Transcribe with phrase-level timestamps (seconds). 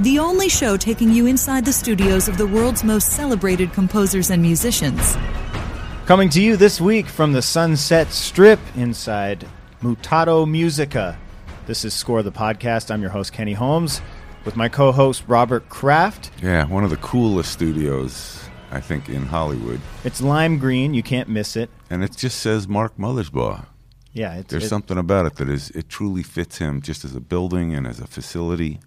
[0.00, 4.40] The only show taking you inside the studios of the world's most celebrated composers and
[4.40, 5.16] musicians.
[6.06, 9.46] Coming to you this week from the Sunset Strip inside
[9.82, 11.18] Mutato Musica.
[11.66, 12.90] This is Score the Podcast.
[12.92, 14.00] I'm your host, Kenny Holmes,
[14.44, 16.30] with my co host, Robert Kraft.
[16.40, 18.40] Yeah, one of the coolest studios,
[18.70, 19.80] I think, in Hollywood.
[20.04, 20.94] It's lime green.
[20.94, 21.70] You can't miss it.
[21.90, 23.66] And it just says Mark Mothersbaugh.
[24.12, 27.14] Yeah, it's, There's it- something about it that is, it truly fits him just as
[27.16, 28.78] a building and as a facility.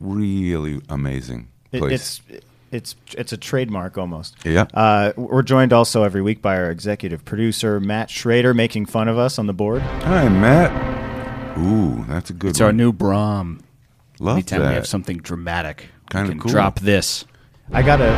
[0.00, 1.92] Really amazing it- place.
[1.92, 2.20] it's
[2.72, 4.36] it's it's a trademark almost.
[4.44, 4.66] Yeah.
[4.72, 9.18] Uh, we're joined also every week by our executive producer Matt Schrader, making fun of
[9.18, 9.82] us on the board.
[9.82, 11.58] Hi, Matt.
[11.58, 12.50] Ooh, that's a good one.
[12.50, 12.66] It's one.
[12.66, 13.60] our new Brahm.
[14.20, 14.68] Love Anytime that.
[14.68, 16.50] we have something dramatic, Kinda cool.
[16.50, 17.24] drop this.
[17.72, 18.10] I got a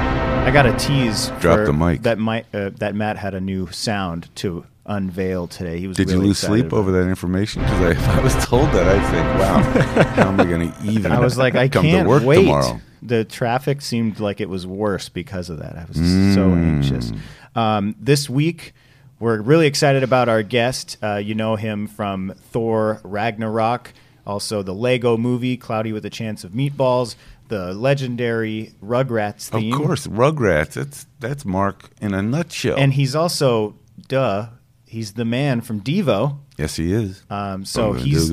[0.47, 1.29] I got a tease.
[1.41, 2.03] Drop for the mic.
[2.03, 5.79] That might uh, that Matt had a new sound to unveil today.
[5.79, 5.97] He was.
[5.97, 7.63] Did really you lose sleep over that information?
[7.63, 11.13] Because if I was told that, I'd think, wow, how am I going to even
[11.13, 12.37] I was like, I come can't to work wait.
[12.43, 12.81] tomorrow?
[13.03, 15.77] The traffic seemed like it was worse because of that.
[15.77, 16.77] I was so Mm.
[16.77, 17.13] anxious.
[17.57, 18.75] Um, this week,
[19.19, 20.97] we're really excited about our guest.
[21.03, 23.93] Uh, you know him from Thor Ragnarok,
[24.27, 27.17] also the Lego movie, Cloudy with a Chance of Meatballs,
[27.49, 29.73] the legendary Rugrats theme.
[29.73, 30.75] Of course, Rugrats.
[30.75, 32.77] That's that's Mark in a nutshell.
[32.79, 33.75] And he's also,
[34.09, 34.47] duh,
[34.93, 36.39] he's the man from Devo.
[36.59, 37.23] yes, he is.
[37.31, 38.31] Um, so he's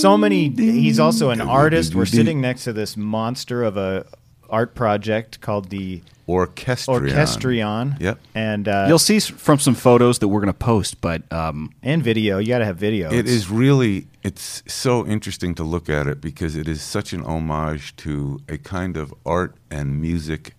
[0.00, 4.06] so many he's also an artist we're sitting next to this monster of a
[4.48, 7.02] art project called the Orchestrion.
[7.10, 8.20] orchestrion Yep.
[8.34, 12.00] and uh, You'll see from some photos that we're going to post, but um, and
[12.02, 16.54] video you gotta have video It's- really it's so interesting to look at it because
[16.54, 20.54] it is such an homage to a kind of art and music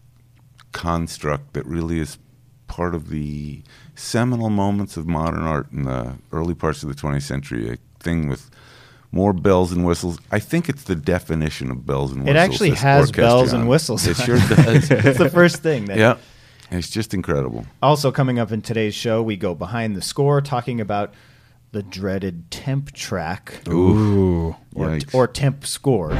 [0.73, 2.17] construct that really is
[2.67, 3.61] part of the
[3.95, 7.69] seminal moments of modern art in the early parts of the 20th century.
[7.69, 8.49] A thing with
[9.11, 10.19] more bells and whistles.
[10.31, 12.35] I think it's the definition of bells and whistles.
[12.35, 14.89] it actually has bells and whistles It sure does.
[14.91, 16.17] it's the first thing that yeah,
[16.71, 17.65] it's just incredible.
[17.81, 21.13] also coming up in today's show we go behind the score talking about
[21.73, 25.13] the dreaded temp track Ooh, or, Yikes.
[25.13, 26.17] or temp scores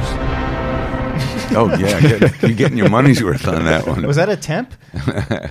[1.56, 4.06] oh yeah, get- you're getting your money's worth on that one.
[4.06, 5.50] was that a temp yeah, you, you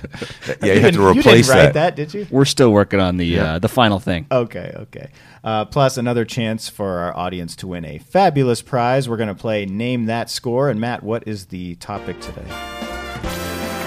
[0.60, 3.54] to didn't- you replace didn't write that did you we're still working on the Yeah.
[3.54, 4.26] uh, the final thing.
[4.30, 5.08] Okay, okay.
[5.42, 9.08] Uh, plus, another chance for our audience to win a fabulous prize.
[9.08, 10.70] We're going to play Name That Score.
[10.70, 12.46] And, Matt, what is the topic today?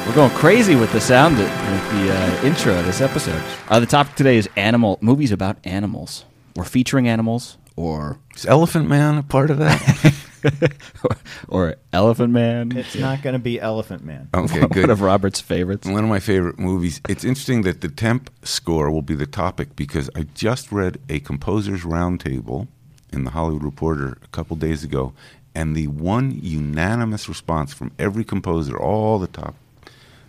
[0.06, 3.42] We're going crazy with the sound, that, with the uh, intro of this episode.
[3.70, 6.26] Uh, the topic today is animal movies about animals.
[6.56, 10.14] We're featuring animals, or Is Elephant Man a part of that?
[11.48, 12.76] or Elephant Man.
[12.76, 14.30] It's not going to be Elephant Man.
[14.36, 14.90] Okay, One good.
[14.90, 15.88] of Robert's favorites.
[15.88, 17.02] One of my favorite movies.
[17.10, 21.20] It's interesting that the temp score will be the topic because I just read a
[21.20, 22.68] composers roundtable
[23.12, 25.14] in the Hollywood Reporter a couple days ago,
[25.56, 29.56] and the one unanimous response from every composer, all the top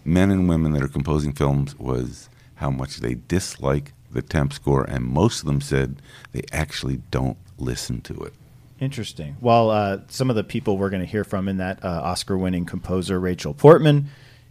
[0.05, 4.85] men and women that are composing films, was how much they dislike the temp score,
[4.85, 6.01] and most of them said
[6.33, 8.33] they actually don't listen to it.
[8.81, 9.37] Interesting.
[9.41, 12.39] Well, uh, some of the people we're going to hear from in that uh, Oscar
[12.39, 14.09] winning composer, Rachel Portman,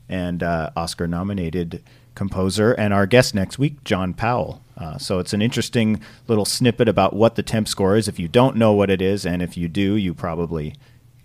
[0.09, 1.81] and uh, Oscar nominated
[2.15, 4.61] composer, and our guest next week, John Powell.
[4.75, 8.07] Uh, so it's an interesting little snippet about what the temp score is.
[8.07, 10.75] If you don't know what it is, and if you do, you probably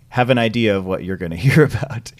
[0.09, 2.11] have an idea of what you're going to hear about.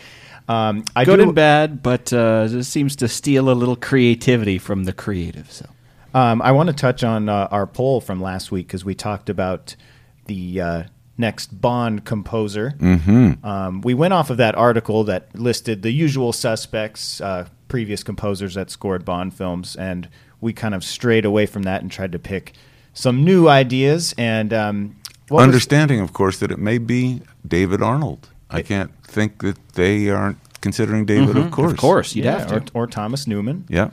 [0.49, 4.57] Um, I Good do, and bad, but uh, it seems to steal a little creativity
[4.57, 5.49] from the creative.
[5.49, 5.67] So
[6.13, 9.29] Um, I want to touch on uh, our poll from last week because we talked
[9.29, 9.77] about
[10.25, 10.83] the uh,
[11.17, 12.73] next Bond composer.
[12.77, 13.45] Mm-hmm.
[13.45, 18.55] Um, we went off of that article that listed the usual suspects, uh, previous composers
[18.55, 20.07] that scored Bond films, and
[20.41, 22.53] we kind of strayed away from that and tried to pick
[22.93, 24.13] some new ideas.
[24.17, 24.95] And um,
[25.29, 28.29] what was- Understanding, of course, that it may be David Arnold.
[28.49, 31.71] I can't think that they aren't considering David, of course.
[31.71, 32.71] of course you'd yeah, have to.
[32.75, 33.65] or, or Thomas Newman.
[33.67, 33.89] Yeah.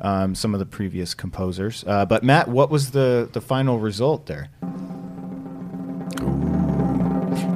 [0.00, 4.24] Um, some of the previous composers, uh, but Matt, what was the the final result
[4.26, 4.48] there?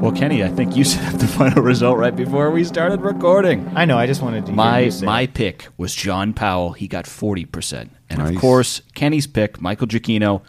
[0.01, 3.71] Well, Kenny, I think you said the final result right before we started recording.
[3.75, 3.97] I know.
[3.97, 5.33] I just wanted to hear My you say my it.
[5.35, 6.73] pick was John Powell.
[6.73, 8.35] He got forty percent, and Nice.
[8.35, 10.43] of course Kenny's pick, Michael Giacchino,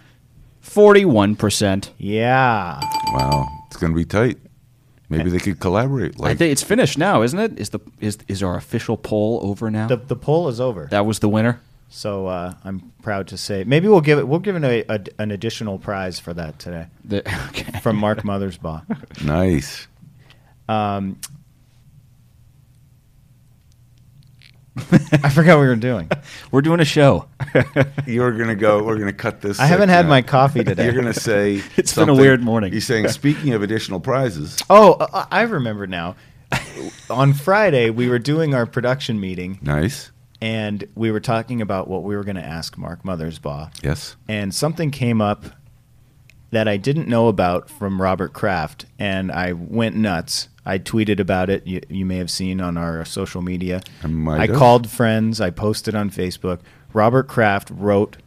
[0.60, 1.92] forty one percent.
[1.98, 2.82] Yeah.
[3.14, 3.48] Wow.
[3.68, 4.38] It's going to be tight.
[5.08, 6.20] Maybe they could collaborate.
[6.20, 7.58] Like I think it's finished now, isn't it?
[7.60, 9.88] Is the is is our official poll over now?
[9.88, 10.88] The the poll is over.
[10.92, 11.62] that was the winner.
[11.90, 15.00] So uh, I'm proud to say maybe we'll give it we'll give it a, a,
[15.18, 17.80] an additional prize for that today The, okay.
[17.80, 19.24] from Mark Mothersbaugh.
[19.24, 19.88] nice.
[20.68, 21.20] Um,
[24.78, 26.10] I forgot what we were doing.
[26.52, 27.28] We're doing a show.
[28.06, 28.84] You're gonna go.
[28.84, 29.60] We're gonna cut this.
[29.60, 30.84] I haven't section had my coffee today.
[30.84, 32.74] You're gonna say It's been a weird morning.
[32.74, 34.58] You're saying speaking of additional prizes.
[34.70, 36.16] Oh, uh, I remember now.
[37.10, 40.12] On Friday, we were doing our production meeting, Nice.
[40.46, 43.84] And we were talking about what we were going to ask Mark Mothersbaugh.
[43.84, 44.16] Yes.
[44.28, 45.46] and something came up
[46.52, 50.50] that I didn't know about from Robert Kraft, and I went nuts.
[50.64, 51.66] I tweeted about it.
[51.66, 53.82] You, you may have seen on our social media.
[54.04, 55.42] I might I called friends.
[55.42, 56.60] I posted on Facebook.
[56.94, 58.18] Robert Kraft wrote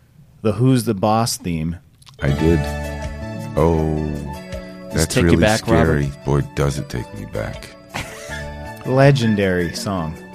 [0.42, 1.78] the "Who's the Boss" theme.
[2.20, 2.58] I did.
[3.56, 6.06] Oh, that's really back, scary.
[6.06, 6.24] Robert?
[6.24, 7.76] Boy, does it take me back.
[8.86, 10.27] Legendary song.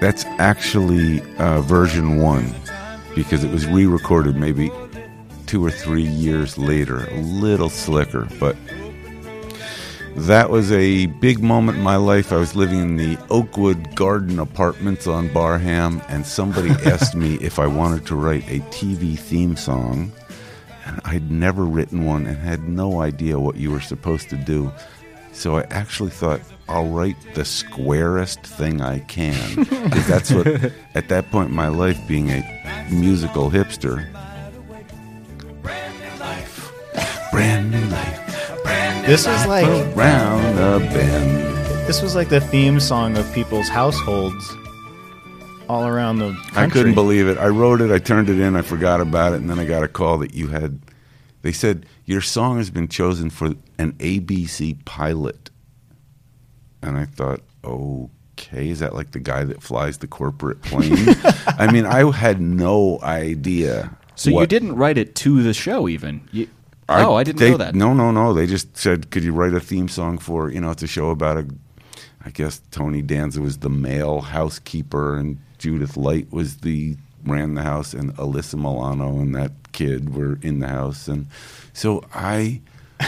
[0.00, 2.54] That's actually uh, version one
[3.14, 4.70] because it was re recorded maybe
[5.46, 8.28] two or three years later, a little slicker.
[8.38, 8.56] But
[10.14, 12.32] that was a big moment in my life.
[12.32, 17.58] I was living in the Oakwood Garden Apartments on Barham, and somebody asked me if
[17.58, 20.12] I wanted to write a TV theme song.
[20.86, 24.72] And I'd never written one and had no idea what you were supposed to do.
[25.32, 29.56] So I actually thought I'll write the squarest thing I can.
[29.64, 30.46] Because that's what,
[30.94, 34.06] at that point in my life, being a musical hipster,
[37.30, 39.66] brand new life, This was like
[39.96, 41.86] round the bend.
[41.88, 44.54] this was like the theme song of people's households
[45.68, 46.62] all around the country.
[46.62, 47.36] I couldn't believe it.
[47.38, 49.82] I wrote it, I turned it in, I forgot about it, and then I got
[49.82, 50.80] a call that you had.
[51.42, 55.47] They said your song has been chosen for an ABC pilot,
[56.82, 60.94] and I thought, okay, is that like the guy that flies the corporate plane?
[61.46, 63.96] I mean, I had no idea.
[64.14, 66.28] So you didn't write it to the show, even.
[66.32, 66.48] You,
[66.88, 67.74] oh, I didn't they- know that.
[67.74, 68.32] No, no, no.
[68.32, 71.10] They just said, could you write a theme song for, you know, it's a show
[71.10, 71.46] about a,
[72.24, 77.62] I guess Tony Danza was the male housekeeper and Judith Light was the, ran the
[77.62, 81.06] house and Alyssa Milano and that kid were in the house.
[81.08, 81.26] And
[81.72, 82.60] so I,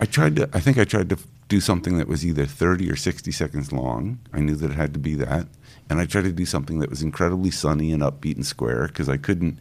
[0.00, 1.18] I tried to, I think I tried to
[1.54, 4.18] do something that was either 30 or 60 seconds long.
[4.32, 5.46] I knew that it had to be that.
[5.88, 9.08] And I tried to do something that was incredibly sunny and upbeat and square because
[9.08, 9.60] I couldn't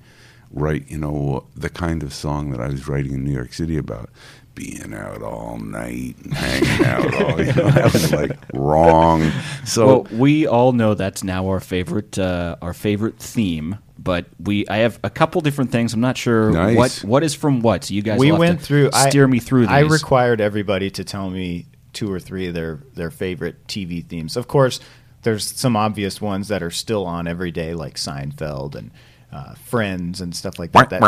[0.51, 3.77] write, you know, the kind of song that I was writing in New York City
[3.77, 4.09] about
[4.55, 9.31] being out all night and hanging out all, you know, that was like wrong.
[9.63, 13.77] So well, we all know that's now our favorite uh, our favorite theme.
[13.99, 15.93] But we, I have a couple different things.
[15.93, 16.75] I'm not sure Nice.
[16.75, 17.85] what what is from what.
[17.85, 18.89] So you guys, we will have went to through.
[18.91, 19.61] Steer I, me through.
[19.61, 19.69] These.
[19.69, 24.35] I required everybody to tell me two or three of their their favorite TV themes.
[24.35, 24.79] Of course,
[25.23, 28.91] there's some obvious ones that are still on every day, like Seinfeld and
[29.31, 30.89] uh, Friends and stuff like that.
[30.89, 31.01] That,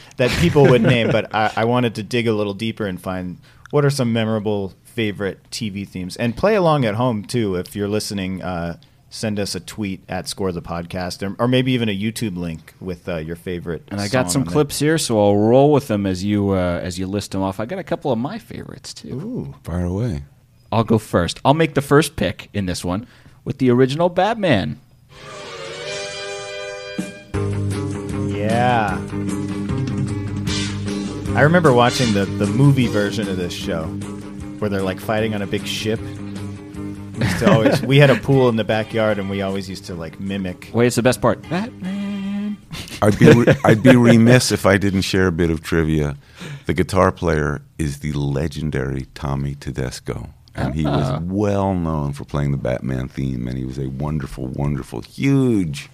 [0.16, 3.38] that people would name, but I, I wanted to dig a little deeper and find
[3.70, 7.56] what are some memorable favorite TV themes, and play along at home too.
[7.56, 8.78] If you're listening, uh,
[9.08, 12.74] send us a tweet at Score the Podcast, or, or maybe even a YouTube link
[12.80, 13.82] with uh, your favorite.
[13.88, 14.52] and I got some on there.
[14.52, 17.60] clips here, so I'll roll with them as you uh, as you list them off.
[17.60, 19.14] I got a couple of my favorites too.
[19.14, 19.54] Ooh.
[19.62, 20.24] fire away.
[20.72, 21.40] I'll go first.
[21.44, 23.06] I'll make the first pick in this one
[23.44, 24.80] with the original Batman.
[28.28, 28.98] Yeah.
[31.34, 33.84] I remember watching the, the movie version of this show
[34.58, 36.00] where they're like fighting on a big ship.
[37.18, 39.84] We, used to always, we had a pool in the backyard and we always used
[39.86, 40.70] to like mimic.
[40.72, 41.42] Wait, it's the best part.
[41.48, 42.56] Batman.
[43.02, 46.16] I'd be re- I'd be remiss if I didn't share a bit of trivia.
[46.66, 51.20] The guitar player is the legendary Tommy Tedesco, and he was Ah.
[51.22, 53.46] well known for playing the Batman theme.
[53.48, 55.88] And he was a wonderful, wonderful, huge,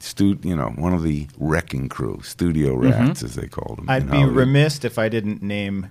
[0.00, 3.88] stu- you know, one of the wrecking crew, studio rats as they called him.
[3.88, 4.36] I'd in be Hollywood.
[4.36, 5.88] remiss if I didn't name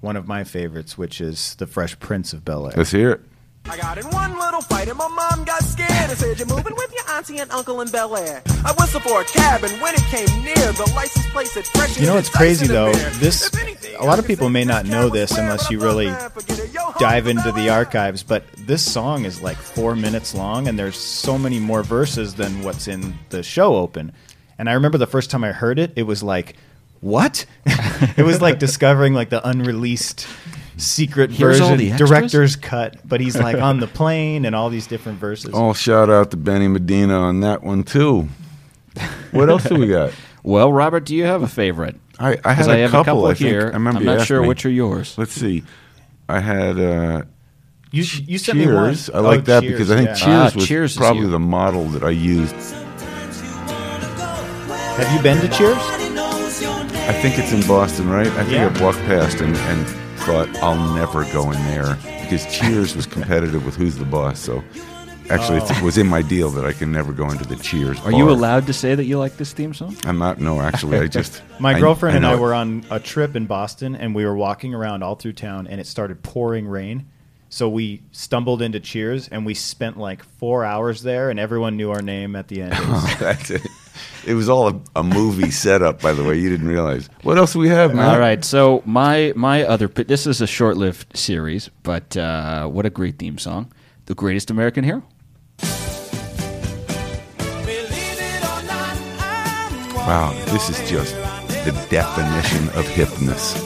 [0.00, 2.74] one of my favorites, which is The Fresh Prince of Bel Air.
[2.76, 3.20] Let's hear it.
[3.66, 6.74] I got in one little fight and my mom got scared and said, You're moving
[6.76, 8.42] with your auntie and uncle in Bel Air.
[8.64, 11.98] I whistled for a cab and when it came near, the license plate said fresh.
[11.98, 12.92] You know what's crazy though?
[13.14, 13.50] This
[13.98, 16.12] a lot of people may not know this unless you really
[16.98, 21.38] dive into the archives, but this song is like four minutes long, and there's so
[21.38, 24.12] many more verses than what's in the show open.
[24.58, 26.56] And I remember the first time I heard it, it was like,
[27.00, 27.46] what?
[28.16, 30.26] it was like discovering like the unreleased
[30.76, 32.08] secret Here's all version, the extras?
[32.10, 35.50] director's cut, but he's like on the plane and all these different verses.
[35.54, 38.28] Oh, shout out to Benny Medina on that one too.
[39.32, 40.12] What else do we got?
[40.46, 41.96] Well, Robert, do you have a favorite?
[42.18, 43.48] I, I Because had I a have couple, a couple I think.
[43.50, 43.60] here.
[43.62, 44.48] I remember I'm you not asked sure me.
[44.48, 45.16] which are yours.
[45.16, 45.64] Let's see.
[46.28, 47.22] I had uh,
[47.90, 48.92] You you sent me one.
[48.92, 49.08] Cheers.
[49.08, 50.14] I like Oh, that Cheers, because I think yeah.
[50.16, 51.28] Cheers Ah, was Cheers is probably you.
[51.30, 52.54] the model that I used.
[54.98, 55.78] Have you been to Cheers?
[55.78, 58.26] I think it's in Boston, right?
[58.26, 58.68] I think Yeah.
[58.78, 59.86] I walked past and, and
[60.24, 64.38] thought I'll never go in there because Cheers was competitive with Who's the Boss.
[64.40, 64.62] So
[65.30, 65.66] actually, Oh.
[65.70, 68.00] it was in my deal that I can never go into the Cheers.
[68.00, 69.96] Are you allowed to say that you like this theme song?
[70.04, 70.40] I'm not.
[70.40, 73.94] No, actually, I just My I- girlfriend and I were on a trip in Boston,
[73.94, 77.06] and we were walking around all through town, and it started pouring rain.
[77.50, 81.90] So we stumbled into Cheers, and we spent like four hours there, and everyone knew
[81.90, 82.72] our name at the end.
[82.78, 83.62] It was- That's it.
[84.26, 86.38] It was all a, a movie setup, by the way.
[86.38, 87.08] You didn't realize.
[87.22, 88.08] What else do we have, man?
[88.08, 92.86] All right, so my my other pi- this is a short-lived series, but uh, what
[92.86, 93.72] a great theme song,
[94.06, 95.02] "The Greatest American Hero."
[100.06, 101.14] Wow, this is just
[101.64, 103.56] the definition of hipness.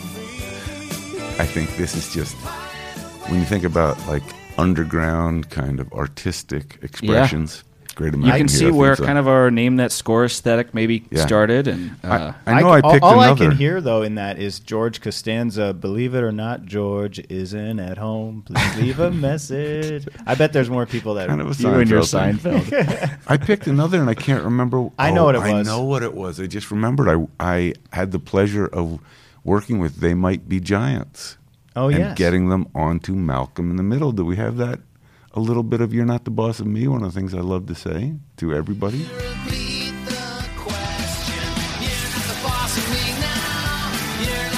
[1.41, 2.37] I think this is just
[3.29, 4.23] when you think about like
[4.57, 7.65] underground kind of artistic expressions.
[7.99, 9.07] Great You can see where theme song.
[9.07, 11.27] kind of our name that score aesthetic maybe Yeah.
[11.27, 13.47] started, and uh, I know I, all- picked all, another.
[13.47, 15.75] I can hear though in that is George Costanza.
[15.75, 18.45] Believe it or not, George isn't at home.
[18.47, 20.07] Please leave a message.
[20.29, 21.27] I bet there's more people that.
[21.27, 24.91] kind of a you and your Seinfeld I picked another and I can't remember.
[24.99, 25.51] I know oh, what it was.
[25.51, 25.67] I was.
[25.67, 26.41] know what it was.
[26.41, 27.09] I just remembered.
[27.09, 29.01] I I had the pleasure of
[29.43, 31.37] working with They Might Be Giants.
[31.75, 32.19] Oh, and yes.
[32.19, 34.13] getting them onto Malcolm in the Middle.
[34.13, 34.79] Do we have that?
[35.35, 37.41] A little bit of "You're Not the Boss of Me." One of the things I
[37.41, 39.07] love to say to everybody.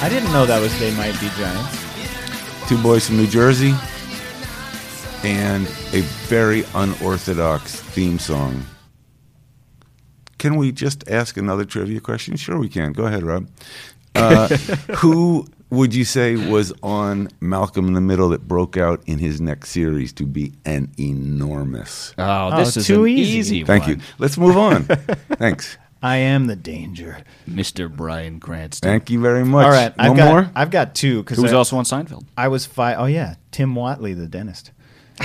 [0.02, 2.68] I didn't know that was They Might Be Giants.
[2.68, 3.74] Two boys from New Jersey,
[5.24, 8.64] and a very unorthodox theme song.
[10.38, 12.36] Can we just ask another trivia question?
[12.36, 12.92] Sure, we can.
[12.92, 13.48] Go ahead, Rob.
[14.14, 14.48] Uh,
[14.96, 19.40] who would you say was on Malcolm in the Middle that broke out in his
[19.40, 22.14] next series to be an enormous?
[22.18, 23.38] oh, this Oh, is too an easy.
[23.38, 23.64] easy.
[23.64, 23.90] Thank one.
[23.92, 24.02] you.
[24.18, 24.84] Let's move on.
[25.38, 25.78] Thanks.
[26.02, 27.18] I am the danger.
[27.48, 27.94] Mr.
[27.94, 29.66] Bryan Cranston, Thank you very much.
[29.66, 30.50] All right, One I've got more.
[30.54, 32.24] I've got two because who was also on Seinfeld.
[32.38, 32.96] I was five.
[32.98, 34.72] Oh yeah, Tim Whatley, the dentist.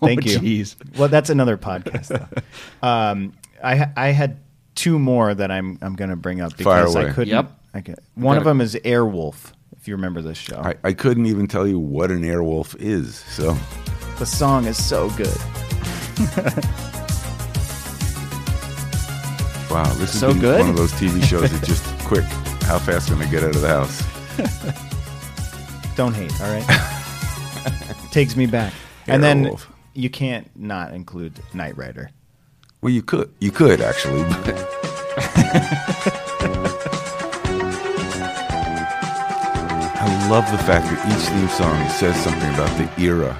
[0.00, 0.38] Thank Oh, you.
[0.64, 0.76] jeez.
[0.98, 2.10] Well, that's another podcast.
[2.82, 4.38] Um, I I had
[4.74, 7.34] two more that I'm I'm going to bring up Fire because I couldn't.
[7.34, 7.52] Yep.
[7.74, 9.52] I could, one of them is Airwolf.
[9.88, 13.20] You remember this show, I, I couldn't even tell you what an airwolf is.
[13.30, 13.56] So
[14.18, 15.28] the song is so good.
[19.70, 20.60] wow, this is So good?
[20.60, 22.24] one of those TV shows that just quick.
[22.64, 24.02] How fast can I get out of the house?
[25.96, 26.38] Don't hate.
[26.42, 28.74] All right, takes me back.
[29.06, 29.56] And then
[29.94, 32.10] you can't not include Knight Rider.
[32.82, 34.22] Well, you could, you could actually.
[34.44, 34.68] but-
[40.28, 43.36] love the fact that each theme song says something about the era.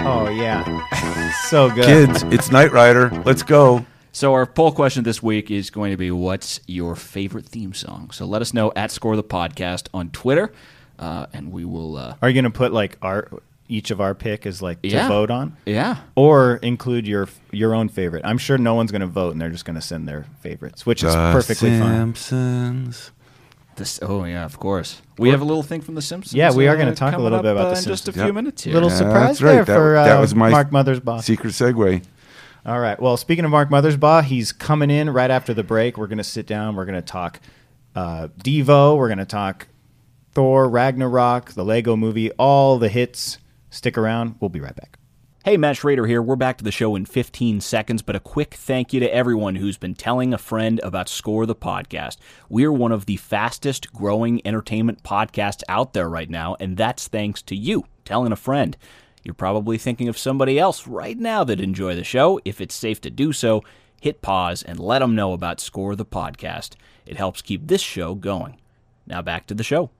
[0.00, 1.84] Oh yeah, so good.
[1.84, 3.10] Kids, it's Knight Rider.
[3.24, 3.84] Let's go.
[4.12, 8.10] So our poll question this week is going to be, "What's your favorite theme song?"
[8.12, 10.52] So let us know at Score the Podcast on Twitter,
[10.98, 11.96] uh, and we will.
[11.96, 13.28] Uh, Are you going to put like our
[13.68, 15.08] each of our pick is like to Yeah.
[15.08, 15.56] vote on?
[15.66, 18.24] yeah, or include your your own favorite.
[18.24, 20.84] I'm sure no one's going to vote, and they're just going to send their favorites,
[20.86, 22.14] which is The perfectly fine.
[22.14, 23.10] Simpsons.
[23.76, 24.00] this.
[24.02, 25.00] Oh yeah, of course.
[25.18, 26.34] We have a little thing from The Simpsons.
[26.34, 27.84] Yeah, we are uh, gonna talk a coming little up, bit about uh, The in
[27.84, 28.14] just a Simpsons.
[28.16, 28.34] few Yep.
[28.34, 28.74] minutes here.
[28.74, 29.52] Little Yeah, surprise that's right.
[29.52, 31.22] there That- for uh, that was my Mark Mothersbaugh.
[31.22, 32.02] Secret segue.
[32.66, 33.00] All right.
[33.00, 35.96] Well, speaking of Mark Mothersbaugh, he's coming in right after the break.
[35.96, 36.74] We're going to sit down.
[36.76, 37.40] We're going to talk
[37.94, 38.96] uh, Devo.
[38.96, 39.68] We're going to talk
[40.32, 43.38] Thor, Ragnarok, the Lego Movie, all the hits.
[43.70, 44.36] Stick around.
[44.40, 44.98] We'll be right back.
[45.44, 46.20] Hey, Matt Schrader here.
[46.20, 49.54] We're back to the show in 15 seconds, but a quick thank you to everyone
[49.54, 52.16] who's been telling a friend about Score the Podcast.
[52.48, 57.40] We're one of the fastest growing entertainment podcasts out there right now, and that's thanks
[57.42, 58.76] to you telling a friend.
[59.22, 62.40] You're probably thinking of somebody else right now that enjoy the show.
[62.44, 63.62] If it's safe to do so,
[64.00, 66.74] hit pause and let them know about Score the Podcast.
[67.06, 68.60] It helps keep this show going.
[69.06, 69.90] Now back to the show.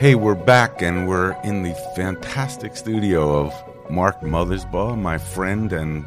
[0.00, 6.06] Hey, we're back and we're in the fantastic studio of Mark Mothersbaugh, my friend, and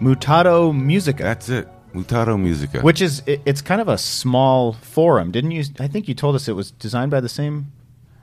[0.00, 2.80] Mutato Musica, that's it, Mutato Musica.
[2.80, 5.62] which is it, it's kind of a small forum, didn't you?
[5.78, 7.70] I think you told us it was designed by the same.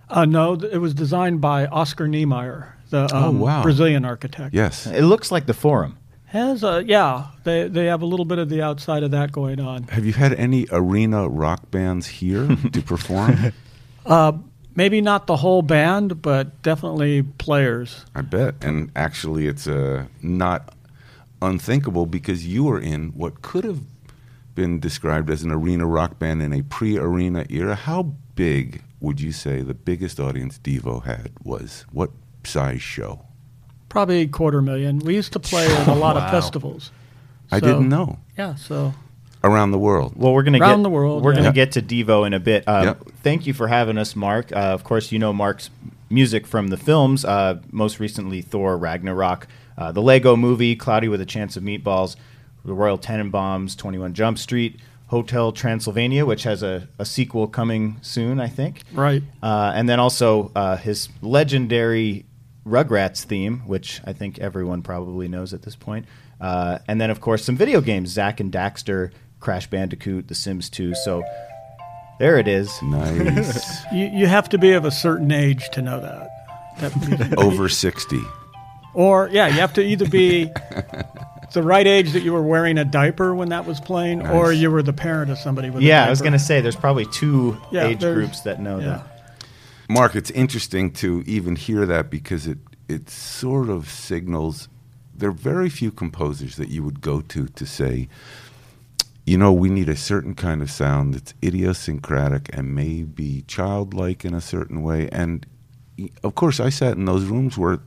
[0.09, 3.61] Uh, no, it was designed by Oscar Niemeyer, the um, wow.
[3.61, 4.55] Brazilian architect.
[4.55, 4.87] yes.
[4.87, 5.99] It looks like the forum.
[6.25, 9.59] Has a yeah, they they have a little bit of the outside of that going
[9.59, 9.83] on.
[9.83, 13.53] Have you had any arena rock bands here to perform?
[14.75, 18.05] Maybe not the whole band, but definitely players.
[18.13, 18.55] I bet.
[18.61, 20.73] And actually, it's uh, not
[21.41, 23.79] unthinkable because you were in what could have
[24.53, 27.75] been described as an arena rock band in a pre-arena era.
[27.75, 31.85] How big would you say the biggest audience Devo had was?
[31.91, 32.11] What
[32.43, 33.21] size show?
[33.87, 34.99] Probably a quarter million.
[34.99, 36.91] We used to play at a lot of festivals.
[37.51, 38.19] I didn't know.
[38.37, 38.93] Yeah, so
[39.45, 40.13] Around the world.
[40.15, 41.39] Well, we're gonna Around get the world, We're yeah.
[41.41, 42.63] gonna get to Devo in a bit.
[42.67, 43.03] Uh, Yep.
[43.23, 44.51] Thank you for having us, Mark.
[44.51, 45.69] Uh, of course, you know Mark's
[46.09, 47.23] music from the films.
[47.25, 49.47] Uh, most recently, Thor: Ragnarok,
[49.77, 52.15] uh, the Lego Movie, Cloudy with a Chance of Meatballs,
[52.63, 57.97] the Royal Tenenbaums, Twenty One Jump Street, Hotel Transylvania, which has a, a sequel coming
[58.01, 58.81] soon, I think.
[58.93, 59.21] right.
[59.43, 62.25] Uh, and then also uh, his legendary
[62.65, 66.05] Rugrats theme, which I think everyone probably knows at this point.
[66.41, 70.69] Uh, and then, of course, some video games Jak and Daxter, Crash Bandicoot, The Sims
[70.69, 70.95] 2.
[70.95, 71.23] So
[72.19, 72.81] there it is.
[72.81, 73.83] Nice.
[73.93, 76.29] You you have to be of a certain age to know that.
[76.79, 78.19] that Over 60.
[78.93, 80.49] or yeah, you have to either be
[81.53, 84.69] the right age that you were wearing a diaper when that was playing, or you
[84.71, 86.05] were the parent of somebody with a Yeah.
[86.05, 88.85] I was going to say there's probably two Yeah, age groups that know yeah.
[88.85, 89.07] that.
[89.87, 92.57] Mark, it's interesting to even hear that because it,
[92.89, 94.67] it sort of signals
[95.17, 98.09] there are very few composers that you would go to to say,
[99.25, 104.33] you know, we need a certain kind of sound that's idiosyncratic and maybe childlike in
[104.33, 105.09] a certain way.
[105.11, 105.45] And
[106.23, 107.79] of course, I sat in those rooms where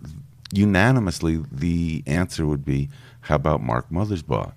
[0.52, 2.88] unanimously the answer would be,
[3.23, 4.52] how about Mark Mothersbaugh?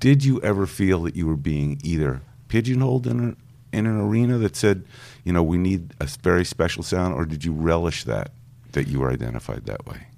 [0.00, 3.36] Did you ever feel that you were being either pigeonholed in an,
[3.72, 4.84] in an arena that said,
[5.24, 8.32] you know, we need a very special sound, or did you relish that,
[8.72, 10.08] that you were identified that way?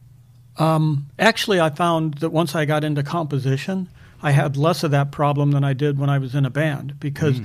[0.56, 3.88] Um, actually, I found that once I got into composition,
[4.26, 6.98] I had less of that problem than I did when I was in a band.
[6.98, 7.40] Because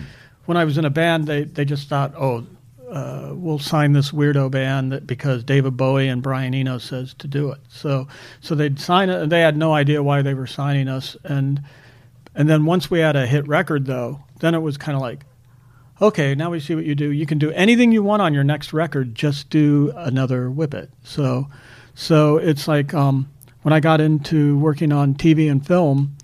[0.45, 2.43] when I was in a band, they, they just thought, oh,
[2.89, 7.27] uh, we'll sign this weirdo band that because David Bowie and Brian Eno says to
[7.27, 7.59] do it.
[7.69, 8.07] So
[8.39, 11.15] so they'd sign it, and they had no idea why they were signing us.
[11.23, 11.61] And
[12.33, 15.23] and then once we had a hit record, though, then it was kind of like,
[16.01, 17.11] okay, now we see what you do.
[17.11, 19.13] You can do anything you want on your next record.
[19.13, 20.89] Just do another Whip It.
[21.03, 21.47] So,
[21.93, 26.17] so it's like um, when I got into working on TV and film,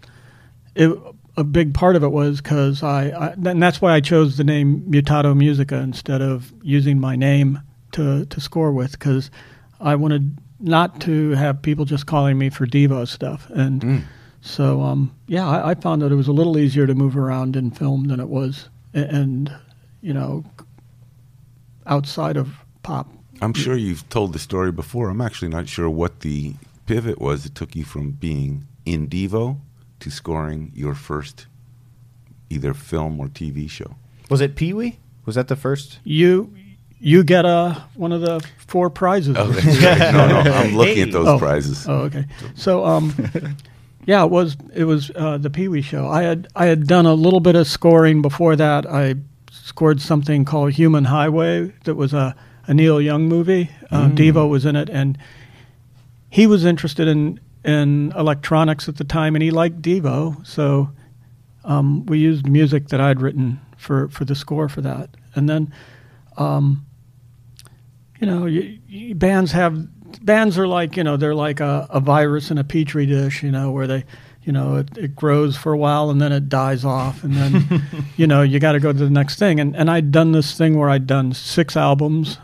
[0.77, 0.99] it,
[1.35, 4.43] a big part of it was because I, I, and that's why I chose the
[4.43, 7.61] name Mutato Musica instead of using my name
[7.93, 9.31] to to score with because
[9.79, 14.05] I wanted not to have people just calling me for Devo stuff and.
[14.39, 17.57] So um, yeah, I, I found that it was a little easier to move around
[17.57, 19.53] in film than it was, and
[19.99, 20.45] you know,
[21.85, 23.09] outside of pop.
[23.41, 25.09] I'm sure you've told the story before.
[25.09, 26.53] I'm actually not sure what the
[26.85, 29.59] pivot was that took you from being in Devo
[29.99, 31.47] to scoring your first
[32.49, 33.95] either film or TV show.
[34.29, 34.99] Was it Pee Wee?
[35.25, 35.99] Was that the first?
[36.03, 36.53] You
[36.99, 39.35] you get a one of the four prizes.
[39.37, 40.13] Oh, right.
[40.13, 41.01] No, no, I'm looking Hey.
[41.03, 41.37] at those Oh.
[41.37, 41.87] prizes.
[41.87, 42.25] Oh, okay.
[42.55, 43.13] So, um,
[44.05, 46.07] yeah, it was it was uh, the Pee Wee Show.
[46.07, 48.85] I had I had done a little bit of scoring before that.
[48.85, 49.15] I
[49.51, 52.35] scored something called Human Highway that was a,
[52.67, 53.69] a Neil Young movie.
[53.91, 55.17] Uh, Devo was in it, and
[56.29, 60.89] he was interested in in electronics at the time, and he liked Devo, so
[61.65, 65.71] um, we used music that I'd written for for the score for that, and then
[68.19, 69.87] you know, you, you, bands have
[70.23, 73.51] bands are like you know they're like a, a virus in a petri dish, you
[73.51, 74.05] know, where they
[74.43, 77.83] you know it, it grows for a while and then it dies off, and then
[78.17, 79.59] you know you got to go to the next thing.
[79.59, 82.37] And and I'd done this thing where I'd done six albums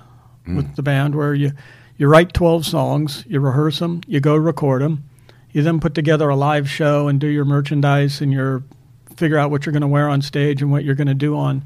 [0.46, 1.52] with the band where you
[1.98, 5.10] you write twelve songs, you rehearse them, you go record them,
[5.54, 8.64] you then put together a live show and do your merchandise and your
[9.16, 11.36] figure out what you're going to wear on stage and what you're going to do
[11.38, 11.64] on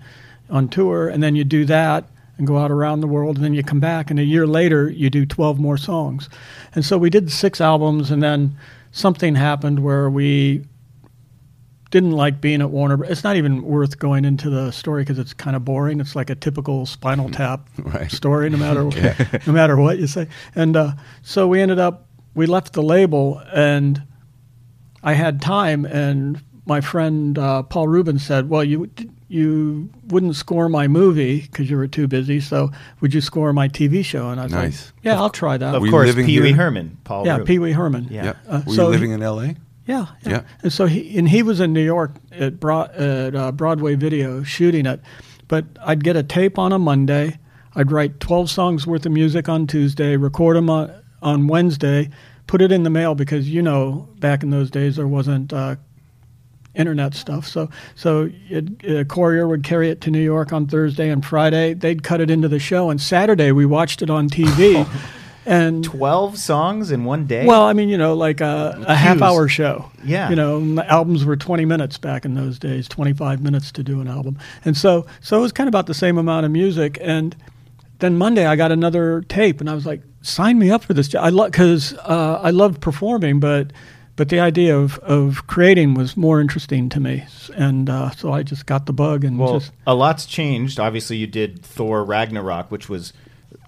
[0.50, 3.54] on tour, and then you do that and go out around the world, and then
[3.54, 6.30] you come back, and a year later you do 12 more songs.
[6.76, 8.56] And so we did six albums, and then
[8.92, 10.64] something happened where we
[11.90, 13.04] didn't like being at Warner.
[13.06, 16.00] It's not even worth going into the story because it's kind of boring.
[16.00, 18.12] It's like a typical Spinal Tap Right.
[18.12, 18.84] story, no matter
[19.48, 20.28] no matter what you say.
[20.54, 20.92] And uh,
[21.24, 22.07] so we ended up
[22.38, 24.02] we left the label, and
[25.04, 28.90] I had time, and my friend uh, Paul Reubens said, "Well, you
[29.30, 32.40] you wouldn't score my movie because you were too busy.
[32.40, 32.72] So
[33.02, 34.86] would you score my TV show?" And I was Nice.
[34.96, 36.56] like, "Yeah, I'll try that." Of Were course, Pee Wee here?
[36.56, 36.98] Herman.
[37.04, 37.26] Paul.
[37.26, 38.08] yeah, Pee Wee Herman.
[38.10, 38.24] Yeah.
[38.26, 38.34] Yeah.
[38.48, 39.56] Uh, Were so you he- living in L.A.?
[39.86, 40.30] Yeah, yeah.
[40.30, 40.42] Yeah.
[40.64, 44.44] And so he and he was in New York at, Broad, at uh, Broadway Video
[44.44, 45.00] shooting it,
[45.48, 47.40] but I'd get a tape on a Monday.
[47.74, 52.10] I'd write twelve songs worth of music on Tuesday, record them on, on Wednesday,
[52.46, 55.76] put it in the mail because you know back in those days there wasn't uh,
[56.76, 57.48] internet stuff.
[57.48, 61.74] So so it, a courier would carry it to New York on Thursday and Friday.
[61.74, 64.88] They'd cut it into the show, and Saturday we watched it on TV.
[65.48, 67.46] and 12 songs in one day?
[67.46, 69.90] well, I mean, you know, like a, a half hour show.
[70.04, 70.30] Yeah.
[70.30, 74.08] You know, albums were 20 minutes back in those days, 25 minutes to do an
[74.08, 74.38] album.
[74.66, 76.98] And so, so it was kind of about the same amount of music.
[77.02, 77.36] And
[78.00, 81.08] then Monday I got another tape and I was like, sign me up for this
[81.08, 81.26] job.
[81.26, 83.72] I love, cause, uh, I loved performing, but,
[84.16, 87.26] but the idea of, of creating was more interesting to me.
[87.56, 90.80] And, uh, so I just got the bug and Well, just, a lot's changed.
[90.80, 93.14] Obviously, you did Thor Ragnarok, which was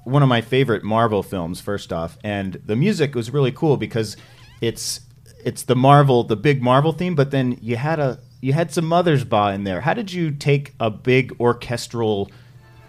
[0.03, 1.61] one of my favorite Marvel films.
[1.61, 4.17] First off, and the music was really cool because
[4.61, 5.01] it's
[5.45, 8.85] it's the Marvel, the big Marvel theme, but then you had a you had some
[8.85, 9.81] Mothersbaugh in there.
[9.81, 12.31] How did you take a big orchestral,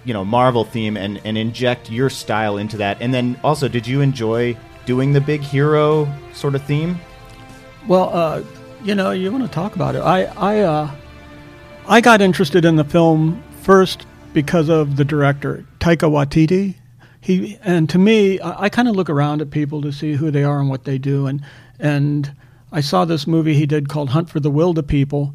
[0.05, 3.01] you know, Marvel theme and and inject your style into that?
[3.01, 6.99] And then also, did you enjoy doing the big hero sort of theme?
[7.87, 8.43] Well, uh,
[8.85, 10.01] you know, you want to talk about it.
[10.01, 10.91] I, I, uh,
[11.87, 16.77] I got interested in the film first because of the director, Taika Waititi.
[17.21, 20.31] He and to me, I, I kind of look around at people to see who
[20.31, 21.43] they are and what they do, and
[21.79, 22.33] and
[22.73, 25.35] I saw this movie he did called Hunt for the Wilderpeople,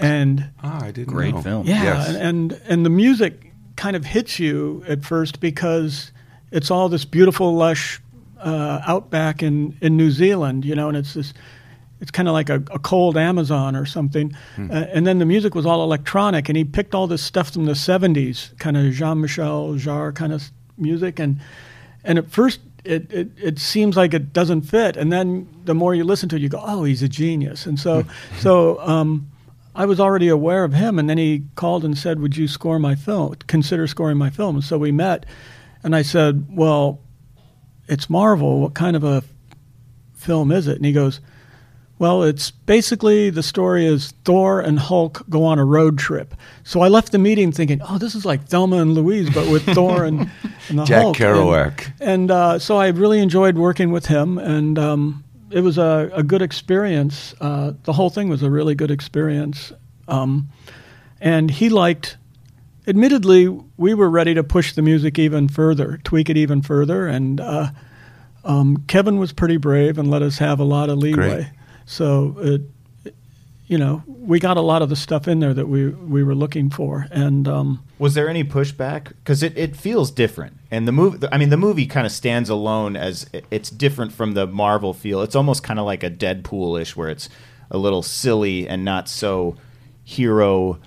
[0.00, 1.42] and Ah, I didn't Great know.
[1.42, 1.66] film.
[1.66, 2.08] yeah, Yes.
[2.08, 2.16] and,
[2.52, 6.12] and and the music kind of hits you at first because
[6.50, 8.00] it's all this beautiful, lush
[8.40, 11.34] uh, outback in in New Zealand, you know, and it's this.
[12.00, 15.54] It's kind of like a, a cold Amazon or something, uh, and then the music
[15.54, 19.74] was all electronic, and he picked all this stuff from the '70s, kind of Jean-Michel
[19.74, 21.40] Jarre kind of music, and
[22.02, 25.94] and at first it, it, it seems like it doesn't fit, and then the more
[25.94, 28.04] you listen to it, you go, oh, he's a genius, and so
[28.38, 29.30] so um,
[29.74, 32.78] I was already aware of him, and then he called and said, would you score
[32.78, 33.34] my film?
[33.46, 35.26] Consider scoring my film, and so we met,
[35.82, 37.00] and I said, well,
[37.88, 38.60] it's Marvel.
[38.60, 39.22] What kind of a
[40.14, 40.76] film is it?
[40.76, 41.20] And he goes.
[41.96, 46.34] Well, it's basically the story is Thor and Hulk go on a road trip.
[46.64, 49.62] So I left the meeting thinking, oh, this is like Thelma and Louise, but with
[49.62, 50.28] Thor and,
[50.68, 51.16] and the Jack Hulk.
[51.16, 51.92] Kerouac.
[52.00, 55.23] And, and uh, so I really enjoyed working with him, and um,
[55.54, 57.32] it was a, a good experience.
[57.40, 59.72] Uh, the whole thing was a really good experience.
[60.08, 60.48] Um,
[61.20, 62.16] and he liked,
[62.88, 67.06] admittedly, we were ready to push the music even further, tweak it even further.
[67.06, 67.68] And uh,
[68.42, 71.28] um, Kevin was pretty brave and let us have a lot of leeway.
[71.28, 71.46] Great.
[71.86, 72.62] So it,
[73.66, 76.34] you know, we got a lot of the stuff in there that we we were
[76.34, 79.08] looking for, and um, Was there any pushback?
[79.08, 81.26] Because it, it feels different, and the movie.
[81.32, 85.22] I mean, the movie kind of stands alone as it's different from the Marvel feel.
[85.22, 87.28] It's almost kind of like a Deadpool-ish, where it's
[87.70, 89.56] a little silly and not so
[90.04, 90.78] hero.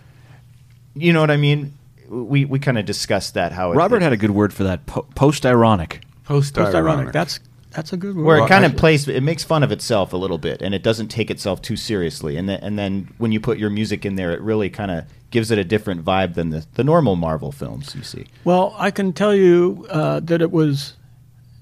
[0.94, 1.74] You know what I mean?
[2.08, 4.86] We we kind of discussed that how it, Robert had a good word for that.
[4.86, 6.02] Po- post-ironic.
[6.26, 7.12] Post-ironic.
[7.12, 7.40] That's
[7.71, 8.25] that's a good word.
[8.25, 10.82] where it kind of plays it makes fun of itself a little bit and it
[10.84, 14.15] doesn't take itself too seriously and then and then when you put your music in
[14.15, 17.51] there it really kind of gives it a different vibe than the, the normal marvel
[17.51, 20.93] films you see Well, I can tell you uh, that it was.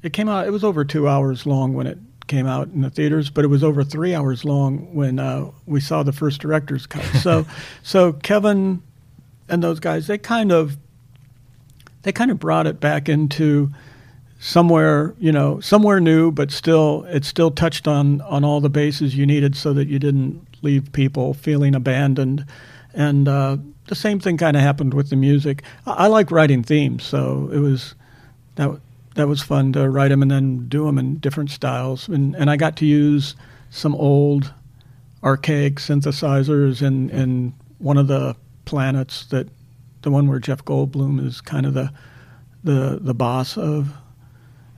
[0.03, 0.45] It came out.
[0.45, 3.47] It was over two hours long when it came out in the theaters, but it
[3.47, 7.03] was over three hours long when uh, we saw the first director's cut.
[7.21, 7.45] So,
[7.83, 8.83] so Kevin
[9.49, 10.77] and those guys, they kind of,
[12.03, 13.71] they kind of brought it back into
[14.39, 19.15] somewhere, you know, somewhere new, but still, it still touched on on all the bases
[19.15, 22.45] you needed, so that you didn't leave people feeling abandoned.
[22.93, 25.63] And uh, the same thing kind of happened with the music.
[25.85, 27.95] I, I like writing themes, so it was
[28.55, 28.79] that
[29.15, 32.07] that was fun to write them and then do them in different styles.
[32.07, 33.35] And and I got to use
[33.69, 34.53] some old
[35.23, 39.47] archaic synthesizers in in one of the planets that
[40.01, 41.91] the one where Jeff Goldblum is kind of the
[42.63, 43.93] the the boss of.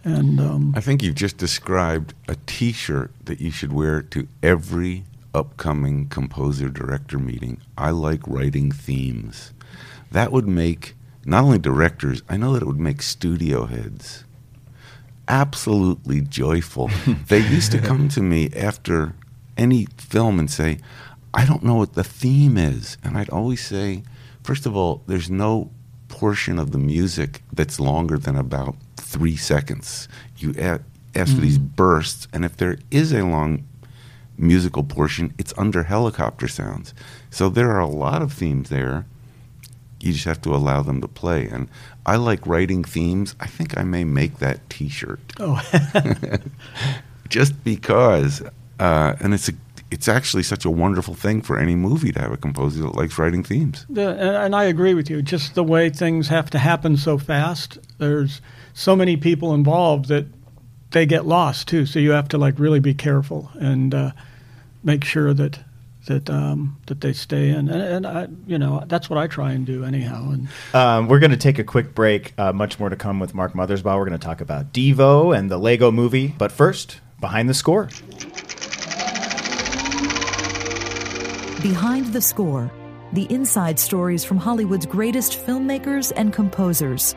[0.08, 5.04] And um, I think you've just described a T-shirt that you should wear to every
[5.34, 7.62] upcoming composer director meeting.
[7.78, 9.54] I like writing themes.
[10.12, 14.24] That would make not only directors, I know that it would make studio heads
[15.28, 16.90] absolutely joyful.
[17.28, 19.14] they used to come to me after
[19.58, 20.80] any film and say,
[21.34, 22.98] I don't know what the theme is.
[23.04, 24.04] And I'd always say,
[24.44, 25.72] first of all, there's no
[26.08, 30.08] portion of the music that's longer than about three seconds.
[30.38, 30.54] You
[31.16, 33.66] ask for these bursts, and if there is a long
[34.38, 36.94] musical portion, it's under helicopter sounds.
[37.30, 39.06] So there are a lot of themes there.
[40.00, 41.48] You just have to allow them to play.
[41.48, 41.70] And
[42.06, 43.36] I like writing themes.
[43.40, 45.62] I think I may make that T-shirt oh,
[47.30, 48.44] just because.
[48.80, 49.54] Uh, and it's a,
[49.90, 53.18] it's actually such a wonderful thing for any movie to have a composer that likes
[53.18, 53.86] writing themes.
[53.90, 55.22] The, and, and I agree with you.
[55.22, 57.78] Just the way things have to happen so fast.
[57.98, 58.42] There's
[58.74, 60.26] so many people involved that
[60.92, 61.86] they get lost too.
[61.86, 64.12] So you have to like really be careful and uh,
[64.84, 65.60] make sure that
[66.08, 69.52] that um, that they stay in, and, and I, you know, that's what I try
[69.52, 70.32] and do anyhow.
[70.32, 72.34] And Um, we're going to take a quick break.
[72.38, 73.98] Uh, much more to come with Mark Mothersbaugh.
[73.98, 76.34] We're going to talk about Devo and the Lego movie.
[76.38, 77.90] But first, behind the score.
[81.64, 82.72] Behind the Score
[83.14, 87.16] The Inside Stories from Hollywood's Greatest Filmmakers and Composers.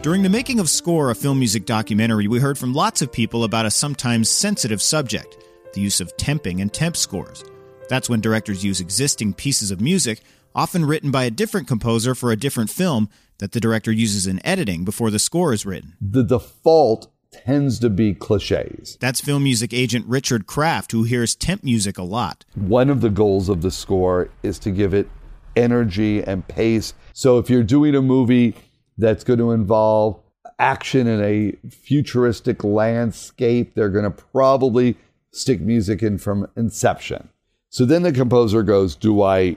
[0.00, 3.44] During the making of Score, a film music documentary, we heard from lots of people
[3.44, 5.36] about a sometimes sensitive subject
[5.74, 7.44] the use of temping and temp scores.
[7.90, 10.22] That's when directors use existing pieces of music,
[10.54, 14.44] often written by a different composer for a different film, that the director uses in
[14.44, 15.96] editing before the score is written.
[16.00, 18.96] The default tends to be cliches.
[19.00, 22.44] That's film music agent Richard Kraft, who hears temp music a lot.
[22.54, 25.08] One of the goals of the score is to give it
[25.56, 26.94] energy and pace.
[27.12, 28.54] So if you're doing a movie
[28.98, 30.20] that's going to involve
[30.58, 34.96] action in a futuristic landscape, they're going to probably
[35.32, 37.28] stick music in from Inception.
[37.70, 39.56] So then the composer goes, Do I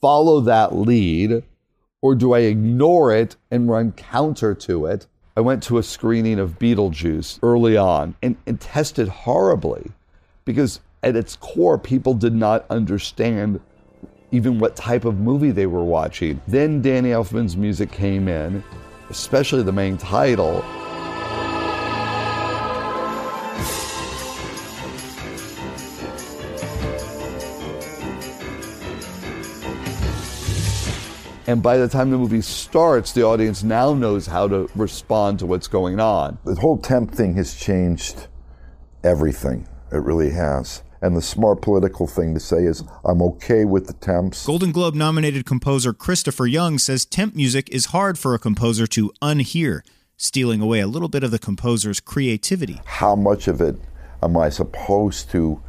[0.00, 1.42] follow that lead
[2.02, 5.06] or do I ignore it and run counter to it?
[5.40, 9.90] I went to a screening of Beetlejuice early on and it tested horribly
[10.44, 13.58] because at its core, people did not understand
[14.32, 16.42] even what type of movie they were watching.
[16.46, 18.62] Then Danny Elfman's music came in,
[19.08, 20.62] especially the main title.
[31.50, 35.46] And by the time the movie starts, the audience now knows how to respond to
[35.46, 36.38] what's going on.
[36.44, 38.28] The whole temp thing has changed
[39.02, 39.66] everything.
[39.90, 40.84] It really has.
[41.02, 44.46] And the smart political thing to say is, I'm okay with the temps.
[44.46, 49.10] Golden Globe nominated composer Christopher Young says temp music is hard for a composer to
[49.20, 49.80] unhear,
[50.16, 52.80] stealing away a little bit of the composer's creativity.
[52.84, 53.74] How much of it
[54.22, 55.60] am I supposed to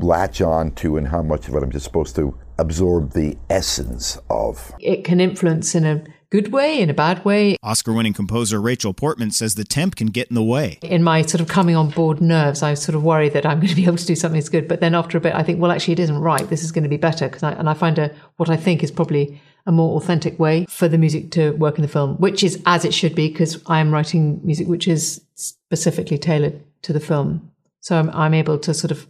[0.00, 4.18] latch on to, and how much of it I'm just supposed to absorb the essence
[4.30, 4.72] of?
[4.80, 7.56] It can influence in a good way, in a bad way.
[7.62, 10.78] Oscar winning composer Rachel Portman says the temp can get in the way.
[10.82, 13.68] In my sort of coming on board nerves, I sort of worry that I'm going
[13.68, 14.66] to be able to do something that's good.
[14.66, 16.48] But then after a bit, I think, well, actually, it isn't right.
[16.48, 17.28] This is going to be better.
[17.28, 20.66] Cause I, and I find a, what I think is probably a more authentic way
[20.68, 23.62] for the music to work in the film, which is as it should be, because
[23.66, 27.50] I am writing music which is specifically tailored to the film.
[27.80, 29.06] So I'm, I'm able to sort of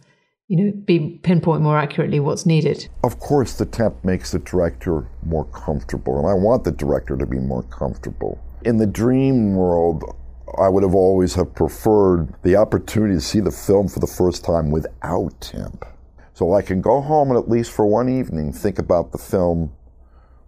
[0.47, 2.87] you know, be pinpoint more accurately what's needed.
[3.03, 7.25] Of course, the temp makes the director more comfortable, and I want the director to
[7.25, 8.39] be more comfortable.
[8.63, 10.03] In the dream world,
[10.59, 14.45] I would have always have preferred the opportunity to see the film for the first
[14.45, 15.85] time without temp.
[16.33, 19.71] So I can go home and at least for one evening think about the film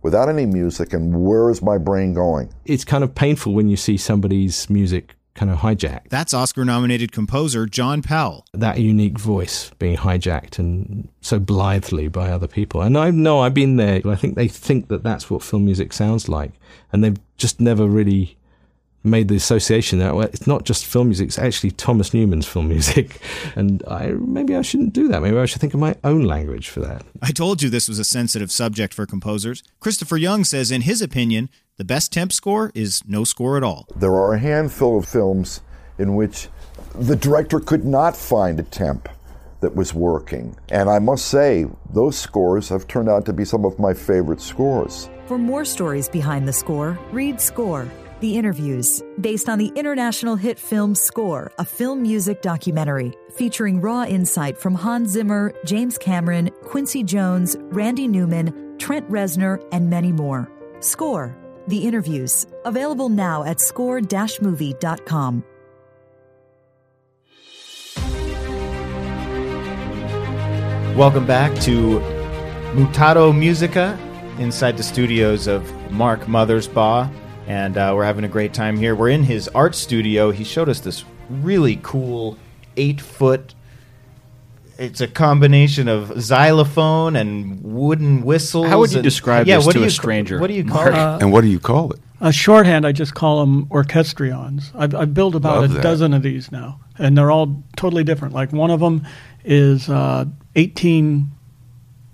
[0.02, 2.54] without any music and where is my brain going?
[2.66, 6.10] It's kind of painful when you see somebody's music kind of hijacked.
[6.10, 8.46] That's Oscar nominated composer John Powell.
[8.54, 12.82] That unique voice being hijacked and so blithely by other people.
[12.82, 14.02] And I know I've been there.
[14.06, 16.52] I think they think that that's what film music sounds like.
[16.92, 18.37] And they've just never really
[19.04, 22.68] made the association that well, it's not just film music, it's actually Thomas Newman's film
[22.68, 23.20] music.
[23.56, 25.22] And I maybe I shouldn't do that.
[25.22, 27.04] Maybe I should think of my own language for that.
[27.22, 29.64] I told you this was a sensitive subject for composers.
[29.80, 33.88] Christopher Young says, in his opinion, the best temp score is no score at all.
[33.96, 35.62] There are a handful of films
[35.98, 36.50] in which
[36.96, 39.10] the director could not find a temp
[39.62, 40.56] that was working.
[40.70, 44.42] And I must say, those scores have turned out to be some of my favorite
[44.42, 45.10] scores.
[45.26, 50.58] For more stories behind the score, read Score The Interviews, based on the international hit
[50.58, 57.04] film Score, a film music documentary featuring raw insight from Hans Zimmer, James Cameron, Quincy
[57.04, 60.52] Jones, Randy Newman, Trent Reznor, and many more.
[60.80, 65.44] Score The Interviews, available now at score-movie.com.
[70.98, 72.00] Welcome back to
[72.74, 73.96] Mutato Musica
[74.40, 77.14] inside the studios of Mark Mothersbaugh.
[77.48, 78.94] And uh, we're having a great time here.
[78.94, 80.32] We're in his art studio.
[80.32, 82.38] He showed us this really cool
[82.76, 83.56] eight foot.
[84.78, 88.68] It's a combination of xylophone and wooden whistles.
[88.68, 90.54] How would you and- describe yeah, this what to do a you- stranger, What do
[90.54, 90.94] you call it?
[90.94, 92.00] Uh, and what do you call it?
[92.20, 94.72] A shorthand, I just call them orchestrions.
[94.76, 95.84] I've, I've built about Love a that.
[95.84, 98.34] dozen of these now, and they're all totally different.
[98.34, 99.06] Like one of them
[99.46, 101.30] is uh, 18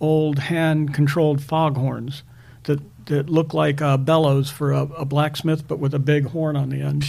[0.02, 2.24] old hand-controlled foghorns
[2.64, 6.56] that that look like uh, bellows for a, a blacksmith, but with a big horn
[6.56, 7.06] on the end.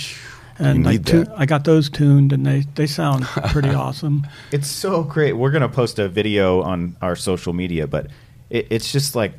[0.59, 1.35] And You I, tu- that.
[1.39, 4.27] I got those tuned, and they, they sound pretty awesome.
[4.53, 5.33] It's so great.
[5.33, 8.07] We're gonna post a video on our social media, but
[8.51, 9.33] it, it's just like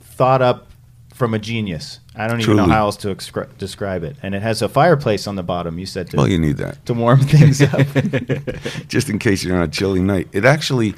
[0.00, 0.66] thought up
[1.14, 2.00] from a genius.
[2.14, 4.16] I don't even know how else to excri- describe it.
[4.22, 5.78] And it has a fireplace on the bottom.
[5.78, 6.84] You said to Well, you need that.
[6.86, 7.86] to warm things up.
[8.88, 10.28] just in case you're on a chilly night.
[10.32, 10.94] It actually,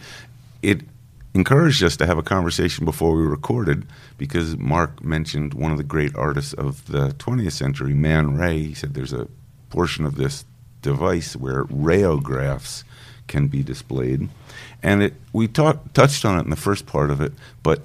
[0.63, 0.81] it
[1.35, 3.87] encouraged us to have a conversation before we recorded
[4.19, 8.59] because Mark mentioned one of the great artists of the 20th century, Man Ray.
[8.59, 9.29] He said there's a
[9.71, 10.45] portion of this
[10.83, 12.85] device where rayographs
[13.29, 14.29] can be displayed.
[14.83, 17.83] And it, we talk, touched on it in the first part of it, but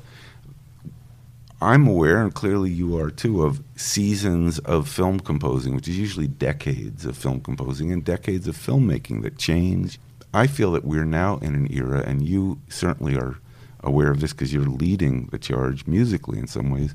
[1.62, 6.28] I'm aware, and clearly you are too, of seasons of film composing, which is usually
[6.28, 10.00] decades of film composing and decades of filmmaking that change.
[10.34, 13.38] I feel that we're now in an era, and you certainly are
[13.82, 16.94] aware of this because you're leading the charge musically in some ways,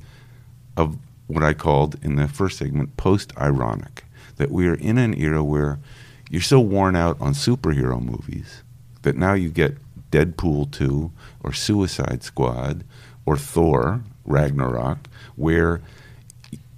[0.76, 4.04] of what I called in the first segment post ironic.
[4.36, 5.78] That we are in an era where
[6.30, 8.62] you're so worn out on superhero movies
[9.02, 9.76] that now you get
[10.10, 11.10] Deadpool 2
[11.42, 12.84] or Suicide Squad
[13.26, 15.80] or Thor, Ragnarok, where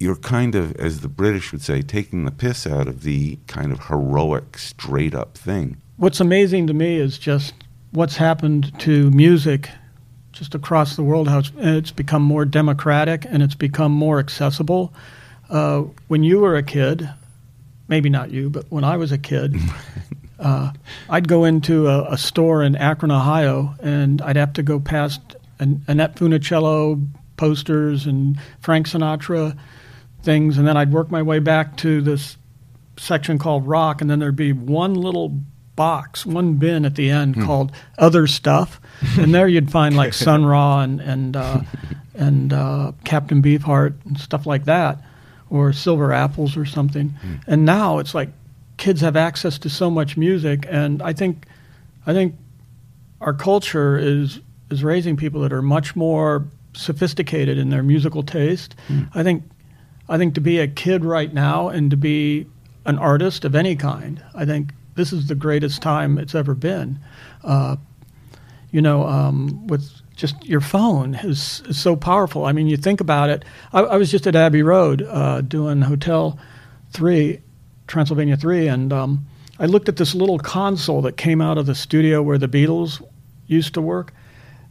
[0.04, 3.72] you're kind of, as the British would say, taking the piss out of the kind
[3.72, 5.78] of heroic, straight up thing.
[5.96, 7.54] What's amazing to me is just
[7.92, 9.70] what's happened to music
[10.30, 14.92] just across the world, how it's, it's become more democratic and it's become more accessible.
[15.48, 17.08] Uh, when you were a kid,
[17.88, 19.56] maybe not you, but when I was a kid,
[20.38, 20.70] uh,
[21.08, 25.36] I'd go into a, a, store in Akron, Ohio, and I'd have to go past
[25.60, 27.06] an, Annette Funicello
[27.38, 29.56] posters and Frank Sinatra
[30.24, 32.36] things, and then I'd work my way back to this
[32.96, 35.40] section called rock, and then there'd be one little
[35.76, 37.44] box, one bin at the end hmm.
[37.44, 38.80] called other stuff,
[39.18, 41.60] and there you'd find like Sun Ra and and uh,
[42.14, 44.98] and uh, Captain Beefheart and stuff like that,
[45.50, 47.10] or Silver Apples or something.
[47.10, 47.34] Hmm.
[47.46, 48.30] And now it's like
[48.76, 51.46] kids have access to so much music, and I think
[52.06, 52.34] I think
[53.20, 58.74] our culture is is raising people that are much more sophisticated in their musical taste.
[58.88, 59.08] Mm.
[59.14, 59.44] I think
[60.08, 62.46] I think to be a kid right now and to be
[62.84, 66.98] an artist of any kind, I think this is the greatest time it's ever been.
[67.42, 67.76] Uh,
[68.70, 72.44] you know, um, with just your phone is, is, so powerful.
[72.44, 73.44] I mean, you think about it.
[73.72, 76.38] I, I was just at Abbey Road uh, doing Hotel
[76.90, 77.40] Three,
[77.86, 79.26] Transylvania Three, and um,
[79.58, 83.02] I looked at this little console that came out of the studio where the Beatles
[83.46, 84.12] used to work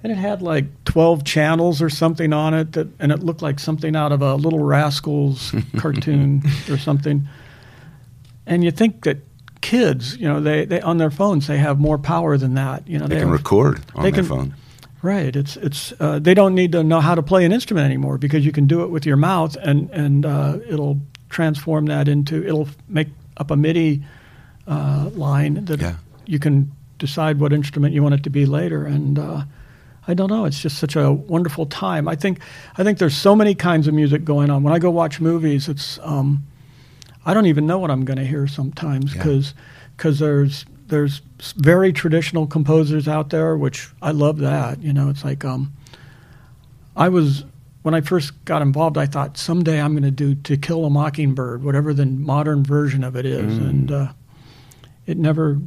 [0.04, 3.60] and it had like 12 channels or something on it that and it looked like
[3.60, 7.28] something out of a little rascals cartoon or something.
[8.46, 9.20] And you think that
[9.62, 13.00] kids you know they, they on their phones they have more power than that you
[13.00, 14.56] know they, they can have, record on they their can, phone.
[15.02, 18.18] Right it's it's uh, they don't need to know how to play an instrument anymore
[18.18, 22.46] because you can do it with your mouth and and uh, it'll transform that into
[22.46, 24.04] it'll make up a midi
[24.68, 25.96] uh, line that yeah.
[26.26, 28.86] you can decide what instrument you want it to be later.
[28.86, 29.44] And uh,
[30.08, 30.46] I don't know.
[30.46, 32.08] It's just such a wonderful time.
[32.08, 32.40] I think
[32.78, 34.64] I think there's so many kinds of music going on.
[34.64, 36.46] When I go watch movies, it's um,
[37.26, 39.64] I don't even know what I'm going to hear sometimes because yeah.
[39.96, 41.22] because there's there's
[41.56, 44.82] very traditional composers out there, which I love that.
[44.82, 45.74] You know, it's like um,
[46.96, 47.46] I was
[47.84, 50.90] when I first got involved, I thought someday I'm going to do To Kill a
[50.90, 53.70] Mockingbird, whatever the modern version of it is, mm.
[53.70, 54.14] and uh,
[55.06, 55.60] it never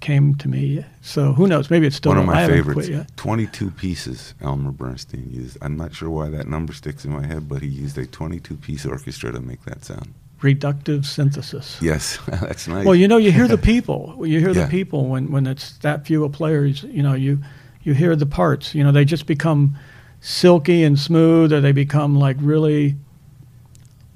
[0.00, 0.84] came to me.
[1.02, 1.70] So who knows?
[1.70, 2.88] Maybe it's still one of my favorites.
[3.16, 4.34] Twenty-two pieces.
[4.40, 5.58] Elmer Bernstein used.
[5.60, 8.86] I'm not sure why that number sticks in my head, but he used a 22-piece
[8.86, 10.14] orchestra to make that sound.
[10.40, 11.78] Reductive synthesis.
[11.82, 12.84] Yes, that's nice.
[12.86, 14.14] Well, you know, you hear the people.
[14.24, 14.64] You hear Yeah.
[14.64, 16.84] the people when when it's that few of players.
[16.84, 17.40] You know, you
[17.82, 18.74] you hear the parts.
[18.74, 19.76] You know, they just become
[20.20, 22.96] silky and smooth, or they become like really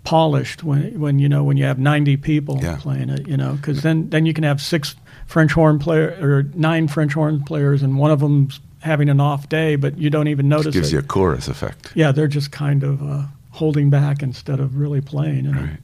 [0.04, 2.76] polished when when you know when you have 90 people Yeah.
[2.76, 3.26] playing it.
[3.28, 4.94] You know, because then then you can have six
[5.32, 9.48] French horn player or nine French horn players, and one of them's having an off
[9.48, 10.92] day, but you don't even notice Just gives it.
[10.92, 11.90] you a chorus effect.
[11.94, 15.46] yeah, they're just kind of uh, holding back instead of really playing.
[15.46, 15.78] And Right.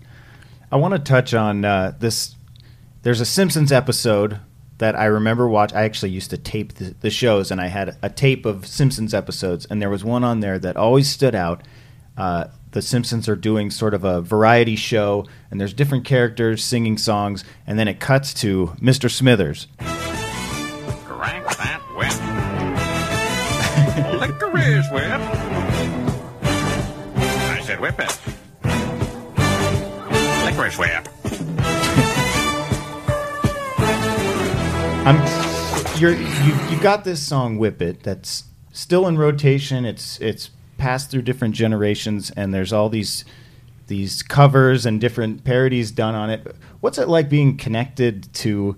[0.71, 2.35] I want to touch on uh, this.
[3.03, 4.39] There's a Simpsons episode
[4.77, 5.73] that I remember watch.
[5.73, 9.15] I actually used to tape the, the shows, and I had a tape of Simpsons
[9.15, 11.63] episodes, and there was one on there that always stood out.
[12.19, 16.99] Uh, the Simpsons are doing sort of a variety show, and there's different characters singing
[16.99, 19.11] songs, and then it cuts to Mr.
[19.11, 19.69] Smithers.
[19.79, 22.13] Crank that whip.
[24.21, 25.21] Licorice whip.
[26.45, 28.19] I said whip it.
[30.45, 31.09] Licorice whip.
[35.07, 35.17] I'm
[35.99, 39.87] you're you you got this song "Whip It" that's still in rotation.
[39.87, 43.25] It's it's passed through different generations, and there's all these
[43.89, 46.55] these covers and different parodies done on it.
[46.81, 48.77] What's it like being connected to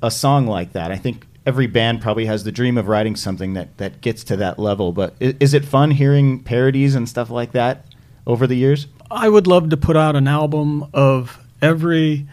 [0.00, 0.90] a song like that?
[0.90, 4.36] I think every band probably has the dream of writing something that that gets to
[4.36, 4.92] that level.
[4.92, 7.86] But is, is it fun hearing parodies and stuff like that
[8.26, 8.86] over the years?
[9.10, 12.26] I would love to put out an album of every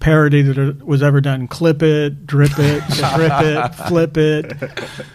[0.00, 1.46] parody that was ever done.
[1.46, 4.52] Clip it, drip it, strip it, flip it,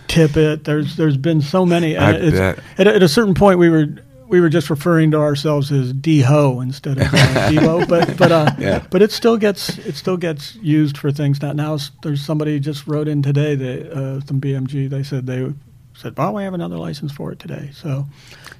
[0.07, 0.63] tip it.
[0.63, 1.97] There's there's been so many.
[1.97, 2.59] I it's- bet.
[2.77, 3.87] At, at a certain point, we were
[4.27, 7.17] we were just referring to ourselves as D Ho instead of uh,
[7.51, 8.83] Devo, but but uh, Yeah.
[8.89, 11.41] but it still gets it still gets used for things.
[11.41, 13.53] Now, now there's somebody just wrote in today.
[13.55, 14.89] They uh, some BMG.
[14.89, 15.53] They said they
[15.93, 18.07] said, "Well, we have another license for it today." So,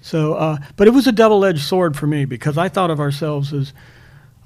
[0.02, 3.00] so uh, but it was a double edged sword for me because I thought of
[3.00, 3.74] ourselves as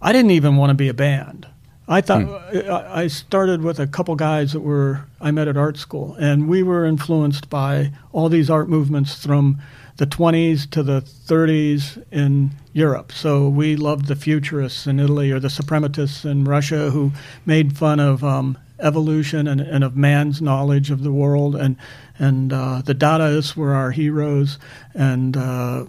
[0.01, 1.47] I didn't even want to be a band.
[1.89, 2.21] I thought
[2.53, 6.47] I I started with a couple guys that were I met at art school, and
[6.47, 9.59] we were influenced by all these art movements from
[9.97, 13.11] the 20s to the 30s in Europe.
[13.11, 17.11] So we loved the futurists in Italy or the suprematists in Russia who
[17.45, 21.75] made fun of um, evolution and, and of man's knowledge of the world, and
[22.19, 24.59] and uh, the Dadaists were our heroes,
[24.93, 25.85] and uh,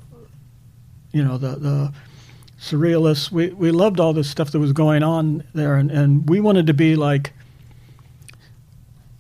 [1.12, 1.92] you know the the
[2.60, 3.30] surrealists.
[3.30, 6.66] We we loved all this stuff that was going on there, and, and we wanted
[6.68, 7.32] to be like,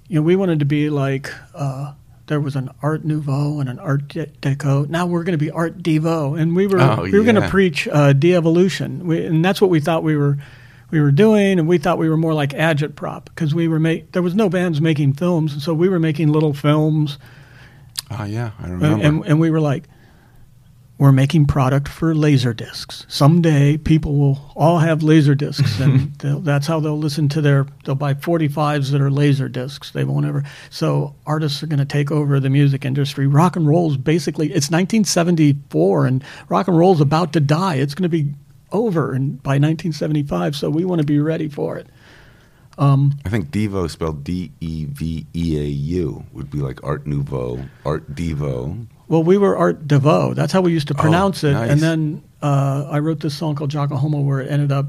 [0.08, 1.32] you know, we wanted to be like.
[1.54, 1.94] Uh,
[2.26, 4.88] there was an Art Nouveau and an Art De- Deco.
[4.88, 7.48] Now we're going to be Art Devo, and we were Oh, we were going to
[7.48, 10.38] preach uh, de-evolution, we, and that's what we thought we were
[10.92, 14.12] we were doing, and we thought we were more like Agitprop because we were make
[14.12, 17.18] there was no bands making films, and so we were making little films,
[18.12, 19.04] Oh yeah, I and, remember.
[19.04, 19.88] and, and we were like,
[21.00, 23.06] we're making product for laser discs.
[23.08, 27.66] Someday people will all have laser discs, and that's how they'll listen to their.
[27.84, 29.92] They'll buy 45s that are laser discs.
[29.92, 30.44] They won't ever.
[30.68, 33.26] So artists are going to take over the music industry.
[33.26, 37.76] Rock and roll's basically it's 1974, and rock and roll's about to die.
[37.76, 38.34] It's going to be
[38.70, 40.54] over and by 1975.
[40.54, 41.86] So we want to be ready for it.
[42.76, 47.06] Um, I think Devo spelled D E V E A U would be like Art
[47.06, 48.86] Nouveau, Art Devo.
[49.10, 50.34] Well, we were Art Devo.
[50.36, 51.52] That's how we used to Oh, pronounce it.
[51.52, 51.68] nice.
[51.70, 54.86] And then uh, I wrote this song called Jocko Homo where it ended up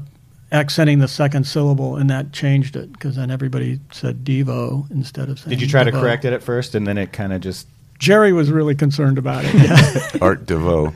[0.52, 5.38] accenting the second syllable, and that changed it because then everybody said Devo instead of
[5.40, 5.50] saying.
[5.50, 7.66] Did you try to correct it at first, and then it kind of just?
[7.98, 9.54] Jerry was really concerned about it.
[9.54, 10.08] Yeah.
[10.20, 10.94] Art Devo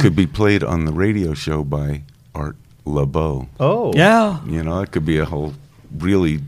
[0.00, 2.02] could be played on the radio show by
[2.34, 2.56] Art
[2.86, 3.46] Laboe.
[3.60, 3.92] Oh.
[3.94, 4.42] Yeah.
[4.46, 5.54] You know, it could be a whole
[5.98, 6.40] really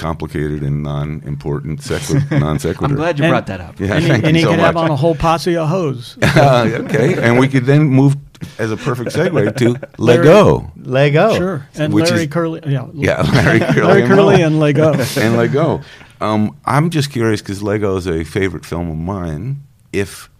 [0.00, 2.86] complicated and non-important sequi- non sequitur.
[2.92, 3.78] I'm glad you And- brought that up.
[3.78, 5.68] Yeah, and he, thank and you he so could have on a whole posse of
[5.68, 6.16] hoes.
[6.40, 8.16] Uh, okay, and we could then move
[8.58, 10.72] as a perfect segue to Lego.
[10.76, 11.34] Lego.
[11.36, 11.68] Sure.
[11.74, 12.60] And Which Larry is- Curly.
[12.66, 12.88] Yeah.
[12.94, 14.92] Yeah, Larry Curly, Larry and Curly and Lego.
[15.18, 15.82] and Lego.
[16.22, 19.62] Um, I'm just curious because Lego is a favorite film of mine.
[19.92, 20.30] If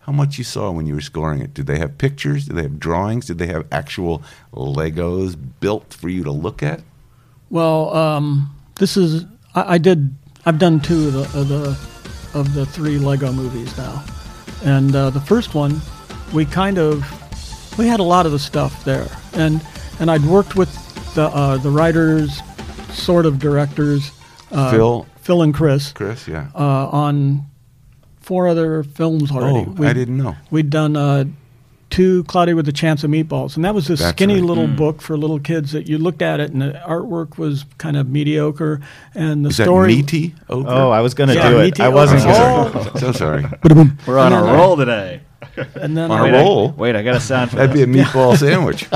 [0.00, 1.54] how much you saw when you were scoring it?
[1.54, 2.46] Did they have pictures?
[2.46, 3.26] Did they have drawings?
[3.26, 4.22] Did they have actual
[4.52, 6.80] Legos built for you to look at?
[7.50, 10.14] Well, um, this is I, I did.
[10.44, 14.04] I've done two of the, of the of the three Lego movies now,
[14.64, 15.80] and uh, the first one,
[16.32, 17.04] we kind of
[17.78, 19.64] we had a lot of the stuff there, and
[20.00, 20.70] and I'd worked with
[21.14, 22.40] the uh, the writers,
[22.92, 24.10] sort of directors,
[24.50, 25.06] uh, Phil?
[25.20, 26.48] Phil and Chris, Chris, yeah.
[26.54, 27.46] uh, on
[28.20, 29.66] four other films already.
[29.78, 30.36] Oh, I didn't know.
[30.50, 30.96] We'd done
[31.92, 34.42] two Cloudy with a Chance of Meatballs, and that was a That's skinny right.
[34.42, 34.76] little Mm.
[34.76, 38.08] book for little kids that you looked at it, and the artwork was kind of
[38.08, 38.80] mediocre,
[39.14, 39.88] and the Is that story.
[39.96, 40.34] meaty?
[40.48, 40.68] Ochre?
[40.68, 41.64] Oh, I was gonna Yeah, do it.
[41.66, 42.22] meaty I wasn't.
[42.22, 42.32] ochre.
[42.34, 42.92] Oh.
[42.98, 43.44] So sorry.
[44.06, 45.20] We're on And a roll today.
[45.80, 46.74] And then On I- a Wait, I- roll.
[46.78, 48.88] wait, I got a sound for That'd be a meatball sandwich.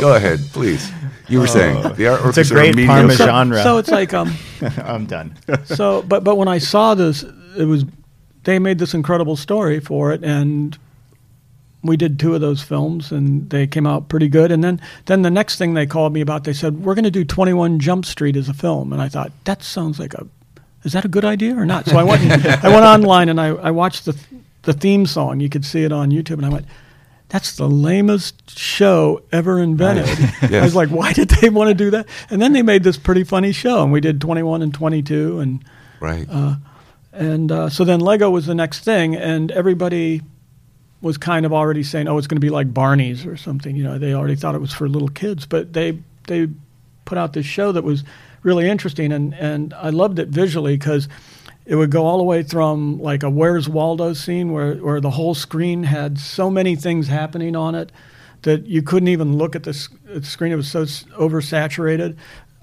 [0.00, 0.90] Go ahead, please.
[1.28, 2.28] You were saying the artwork Oh.
[2.28, 2.86] It's a is sort of great.
[2.86, 3.26] Parmesan.
[3.26, 3.62] genre.
[3.62, 4.32] So it's like um,
[4.84, 5.34] I'm done.
[5.64, 7.24] so but but when I saw this,
[7.58, 7.84] it was
[8.44, 10.76] they made this incredible story for it, and
[11.84, 14.50] we did two of those films, and they came out pretty good.
[14.50, 17.10] And then then the next thing they called me about, they said we're going to
[17.10, 20.26] do Twenty One Jump Street as a film, and I thought that sounds like a
[20.84, 21.86] is that a good idea or not?
[21.86, 22.22] So I went
[22.64, 24.16] I went online and I, I watched the
[24.62, 25.40] the theme song.
[25.40, 26.66] You could see it on YouTube, and I went.
[27.30, 30.06] That's the lamest show ever invented.
[30.42, 30.52] Right.
[30.60, 32.06] I was like, why did they want to do that?
[32.30, 35.64] And then they made this pretty funny show, and we did 21 and 22, and
[36.00, 36.26] Right.
[36.30, 36.56] uh,
[37.12, 40.20] and uh, so then Lego was the next thing, and everybody
[41.00, 43.84] was kind of already saying, "Oh, it's going to be like Barney's or something." You
[43.84, 46.48] know, they already thought it was for little kids, but they they
[47.04, 48.04] put out this show that was
[48.42, 51.08] really interesting, and and I loved it visually because
[51.66, 55.10] it would go all the way from like a Where's Waldo scene where where the
[55.10, 57.90] whole screen had so many things happening on it
[58.42, 60.52] that you couldn't even look at the, screen.
[60.52, 62.14] It was so s- oversaturated.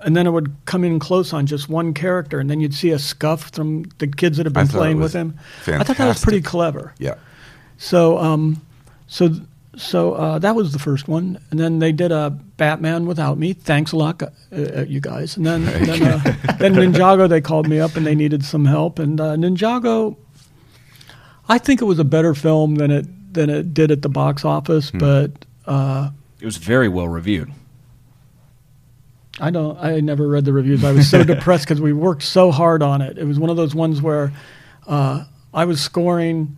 [0.04, 2.90] And then it would come in close on just one character, and then you'd see
[2.90, 5.38] a scuff from the kids that have been playing with him.
[5.80, 6.94] I thought that was pretty clever.
[6.98, 7.16] Yeah.
[7.84, 8.62] So, um,
[9.08, 9.30] so,
[9.76, 13.54] so uh, that was the first one, and then they did a Batman without me.
[13.54, 15.36] Thanks a lot, uh, uh, you guys.
[15.36, 16.20] And then, then, uh,
[16.60, 19.00] then Ninjago, they called me up and they needed some help.
[19.00, 20.16] And uh, Ninjago,
[21.50, 24.46] I think it was a better film than it than it did at the box
[24.46, 24.98] office, Hmm.
[25.00, 25.32] but
[25.66, 26.10] uh,
[26.40, 27.52] It was very well reviewed.
[29.40, 29.76] I don't.
[29.80, 30.84] I never read the reviews.
[30.84, 33.18] I was so depressed because we worked so hard on it.
[33.18, 34.32] It was one of those ones where
[34.86, 36.58] uh, I was scoring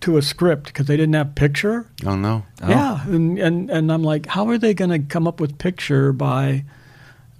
[0.00, 1.90] to a script because they didn't have picture.
[2.04, 2.44] Oh no.
[2.60, 6.12] Yeah, and, and and I'm like, how are they going to come up with picture
[6.12, 6.64] by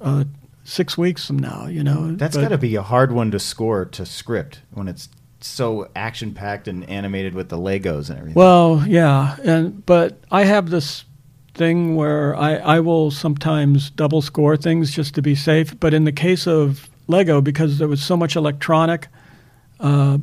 [0.00, 0.24] uh,
[0.64, 1.66] six weeks from now?
[1.66, 5.08] You know, that's got to be a hard one to score to script when it's
[5.40, 8.34] so action packed and animated with the Legos and everything.
[8.34, 11.04] Well, yeah, and but I have this
[11.54, 15.78] thing where I, I will sometimes double score things just to be safe.
[15.78, 19.08] But in the case of Lego, because there was so much electronic
[19.80, 20.18] uh,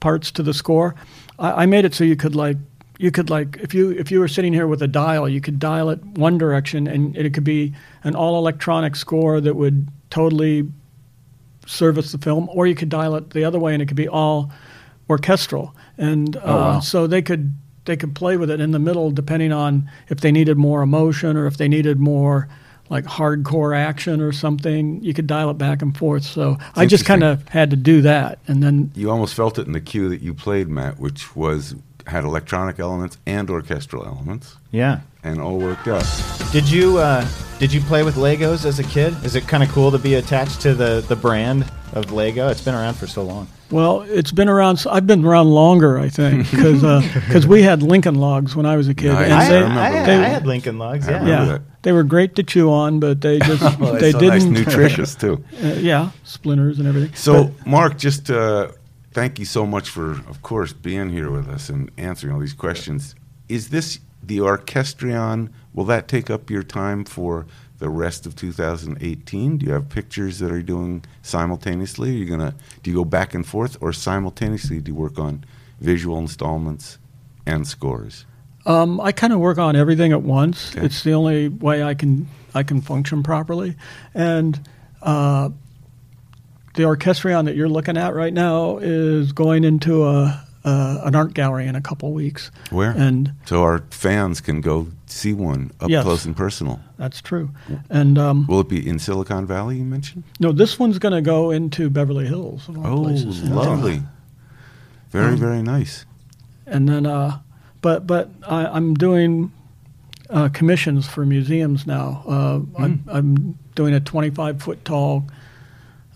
[0.00, 0.94] parts to the score,
[1.38, 2.56] I, I made it so you could like
[2.98, 5.58] you could like if you if you were sitting here with a dial, you could
[5.58, 7.72] dial it one direction, and it could be
[8.04, 10.68] an all electronic score that would totally
[11.66, 14.08] service the film, or you could dial it the other way, and it could be
[14.08, 14.50] all
[15.08, 15.74] orchestral.
[15.98, 16.80] And uh, Oh, wow.
[16.80, 17.54] so they could
[17.86, 21.36] they could play with it in the middle, depending on if they needed more emotion
[21.36, 22.48] or if they needed more
[22.90, 25.02] like hardcore action or something.
[25.02, 26.24] You could dial it back and forth.
[26.24, 29.66] So I just kind of had to do that, and then You almost felt it
[29.66, 31.74] in the cue that you played, Matt, which was
[32.06, 34.56] had electronic elements and orchestral elements.
[34.70, 35.00] Yeah.
[35.22, 36.04] And all worked out.
[36.52, 37.26] Did you uh,
[37.58, 39.14] did you play with Legos as a kid?
[39.24, 42.48] Is it kind of cool to be attached to the the brand of Lego?
[42.48, 43.46] It's been around for so long.
[43.70, 44.82] Well, it's been around.
[44.90, 48.94] I've been around longer, I think, because we had Lincoln Logs when I was a
[48.94, 49.12] kid.
[49.12, 49.50] Nice.
[49.50, 51.62] and I- they- I- I they- had Lincoln Logs, I Yeah, that.
[51.82, 55.44] they were great to chew on, but they just Well, they so didn't nutritious, too.
[55.62, 57.14] Uh, yeah, splinters and everything.
[57.14, 58.68] So, But- Mark, just uh,
[59.12, 62.54] thank you so much for, of course, being here with us and answering all these
[62.54, 63.14] questions.
[63.48, 65.52] Is this the orchestrion?
[65.74, 67.46] Will that take up your time for
[67.78, 69.58] the rest of 2018?
[69.58, 72.10] Do you have pictures that are doing simultaneously?
[72.10, 75.44] Are you gonna do you go back and forth, or simultaneously do you work on
[75.80, 76.98] visual installments
[77.46, 78.26] and scores?
[78.66, 80.74] Um, I kind of work on everything at once.
[80.76, 83.76] It's the only way I can I can function properly.
[84.14, 84.60] And
[85.02, 85.50] uh,
[86.74, 91.34] the orchestrion that you're looking at right now is going into a, a an art
[91.34, 92.50] gallery in a couple weeks.
[92.70, 92.90] Where?
[92.90, 96.04] And so our fans can go see one up Yes.
[96.04, 96.80] close and personal.
[96.98, 97.50] that's true.
[97.88, 99.76] And um, Will it be in Silicon Valley?
[99.78, 100.24] You mentioned.
[100.38, 102.68] no, this one's going to go into Beverly Hills.
[102.68, 103.42] Oh, places.
[103.48, 104.02] lovely.
[105.10, 106.04] Very, Um, very nice.
[106.66, 107.38] and then uh,
[107.80, 109.50] but but I, I'm doing
[110.28, 112.22] uh, commissions for museums now.
[112.28, 115.24] Uh, I'm, I'm doing a 25 foot tall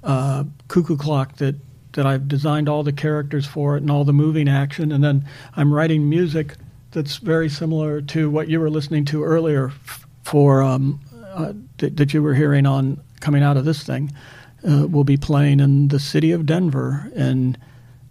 [0.05, 1.57] uh, cuckoo clock that
[1.95, 5.27] that I've designed all the characters for it and all the moving action, and then
[5.57, 6.57] I'm writing music
[6.93, 9.73] that's very similar to what you were listening to earlier
[10.23, 11.01] for um,
[11.35, 14.13] uh, that, that you were hearing on coming out of this thing.
[14.67, 17.57] Uh, we'll be playing in the city of Denver in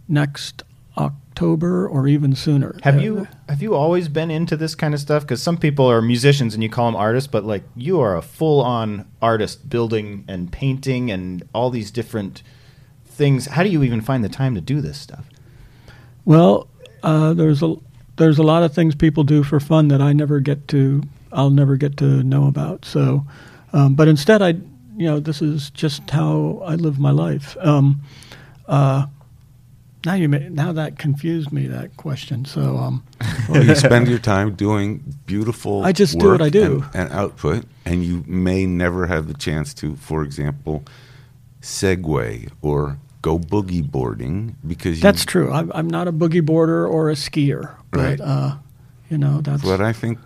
[0.07, 0.63] next
[0.97, 2.75] October or even sooner.
[2.83, 5.23] Have you have you always been into this kind of stuff?
[5.23, 8.21] Because some people are musicians and you call them artists, but like you are a
[8.21, 12.43] full on artist, building and painting and all these different
[13.13, 13.45] things.
[13.45, 15.25] How do you even find the time to do this stuff?
[16.25, 16.67] Well,
[17.03, 17.75] uh, there's a
[18.17, 21.03] there's a lot of things people do for fun that I never get to.
[21.31, 22.85] I'll never get to know about.
[22.85, 23.25] So,
[23.73, 24.49] um, but instead, I
[24.95, 27.57] you know this is just how I live my life.
[27.59, 28.01] Um,
[28.67, 29.07] uh,
[30.05, 32.45] now you may, now that confused me that question.
[32.45, 33.03] So um,
[33.49, 35.83] Well, you spend your time doing beautiful.
[35.83, 36.83] I just do what I do.
[36.93, 40.83] and, and output, and you may never have the chance to, for example,
[41.61, 45.51] segue or go boogie boarding because you, that's true.
[45.51, 48.21] I'm, I'm not a boogie boarder or a skier, but Right.
[48.21, 48.57] uh,
[49.09, 50.19] you know that's But I think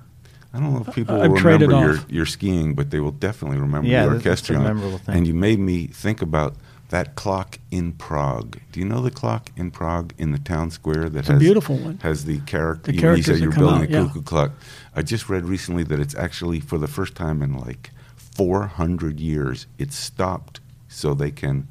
[0.54, 3.60] I don't know if people I've will remember your, your skiing, but they will definitely
[3.60, 4.64] remember Yeah, the that's- that's a orchestrion.
[4.64, 5.16] memorable thing.
[5.16, 6.56] And you made me think about
[6.89, 8.58] that clock in Prague.
[8.72, 11.41] Do you know the clock in Prague in the town square that It's a has
[11.41, 12.00] beautiful one.
[12.02, 12.91] Has the character?
[12.93, 14.08] The you, you said you're building out, a yeah.
[14.08, 14.52] cuckoo clock.
[14.95, 19.68] I just read recently that it's actually for the first time in like 400 years
[19.78, 21.68] it's stopped so they can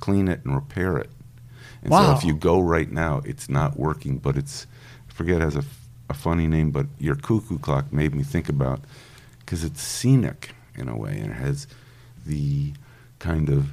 [0.00, 1.10] clean it and repair it.
[1.82, 4.66] And so if you go right now, it's not working, but it's
[5.08, 8.80] I forget it has a funny name, but your cuckoo clock made me think about
[9.40, 11.66] because it's scenic in a way and it has
[12.26, 12.72] the
[13.18, 13.70] kind of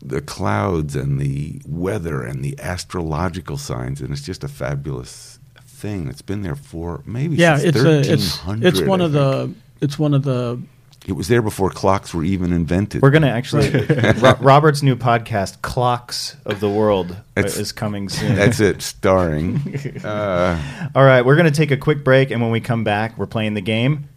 [0.00, 6.08] the clouds and the weather and the astrological signs and it's just a fabulous thing.
[6.08, 7.56] It's been there for maybe yeah.
[7.58, 8.66] since It's a it's 1300.
[8.66, 10.60] it's one I of the it's one of the
[11.06, 13.02] It was there before clocks were even invented.
[13.02, 13.68] We're going to actually
[14.20, 18.34] Ro- Robert's new podcast, Clocks of the World, That's- is coming soon.
[18.36, 19.60] That's it, starring.
[20.04, 23.16] Uh, All right, we're going to take a quick break, and when we come back,
[23.18, 24.08] we're playing the game.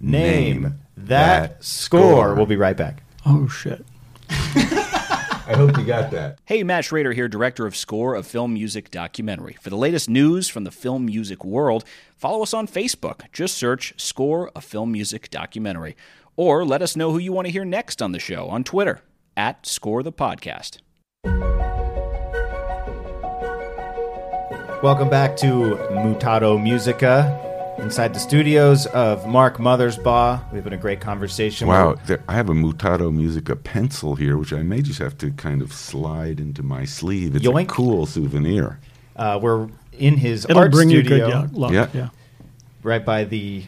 [0.00, 1.06] Name, Name that,
[1.58, 2.00] that score.
[2.00, 2.34] score.
[2.34, 3.02] We'll be right back.
[3.26, 3.84] oh shit.
[4.30, 6.38] I hope you got that.
[6.44, 9.56] Hey, Matt Schrader here, director of score of film music documentary.
[9.60, 11.84] For the latest news from the film music world,
[12.16, 13.22] follow us on Facebook.
[13.32, 15.96] Just search Score of Film Music Documentary.
[16.40, 19.02] Or let us know who you want to hear next on the show on Twitter
[19.36, 20.78] at Score the Podcast.
[24.82, 27.78] Welcome back to Mutato Muzika.
[27.78, 30.50] Inside the studios of Mark Mothersbaugh.
[30.50, 31.68] We've been a great conversation.
[31.68, 35.18] Wow, We're- there, I have a Mutato Muzika pencil here, which I may just have
[35.18, 37.36] to kind of slide into my sleeve.
[37.36, 37.64] It's Yoink.
[37.64, 38.80] a cool souvenir.
[39.14, 39.68] Uh, we're
[39.98, 41.72] in his It'll art bring you studio, good yo- luck.
[41.72, 41.88] Yeah.
[41.92, 42.08] Yeah.
[42.82, 43.64] right by the.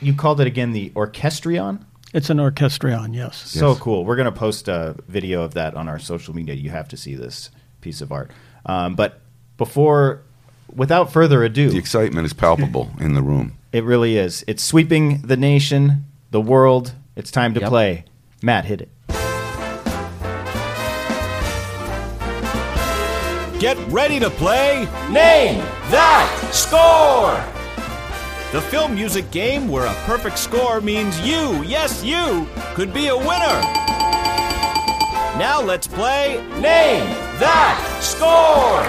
[0.00, 1.84] You called it again the Orchestrion.
[2.14, 3.36] It's an orchestrion, yes.
[3.36, 4.04] So cool.
[4.04, 6.54] We're going to post a video of that on our social media.
[6.54, 7.50] You have to see this
[7.82, 8.30] piece of art.
[8.64, 9.20] Um, but
[9.58, 10.22] before,
[10.74, 13.58] without further ado, The excitement is palpable in the room.
[13.72, 14.42] it really is.
[14.48, 16.94] It's sweeping the nation, the world.
[17.14, 17.68] It's time to Yep.
[17.68, 18.04] play.
[18.42, 18.88] Matt, hit it.
[23.60, 25.58] Get ready to play Name
[25.90, 27.57] That Score!
[28.50, 33.16] The film music game where a perfect score means you, yes, you, could be a
[33.16, 33.60] winner.
[35.36, 37.04] Now let's play Name
[37.40, 38.80] That Score!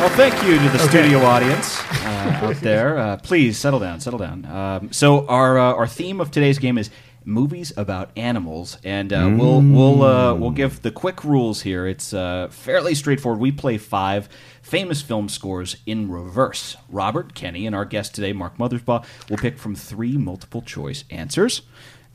[0.00, 2.98] Well, thank you to the studio audience uh, out there.
[2.98, 4.44] Uh, please settle down, settle down.
[4.44, 6.88] Um, so our uh, our theme of today's game is
[7.24, 11.86] movies about animals, and uh, we'll we'll uh, we'll give the quick rules here.
[11.86, 13.40] It's uh, fairly straightforward.
[13.40, 14.28] We play five
[14.62, 16.76] famous film scores in reverse.
[16.88, 21.62] Robert Kenny and our guest today, Mark Mothersbaugh, will pick from three multiple choice answers.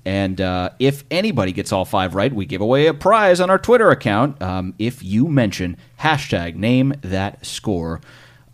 [0.06, 3.60] And uh, if anybody gets all five right, we give away a prize on our
[3.60, 8.00] Twitter account um, if you mention hashtag name that score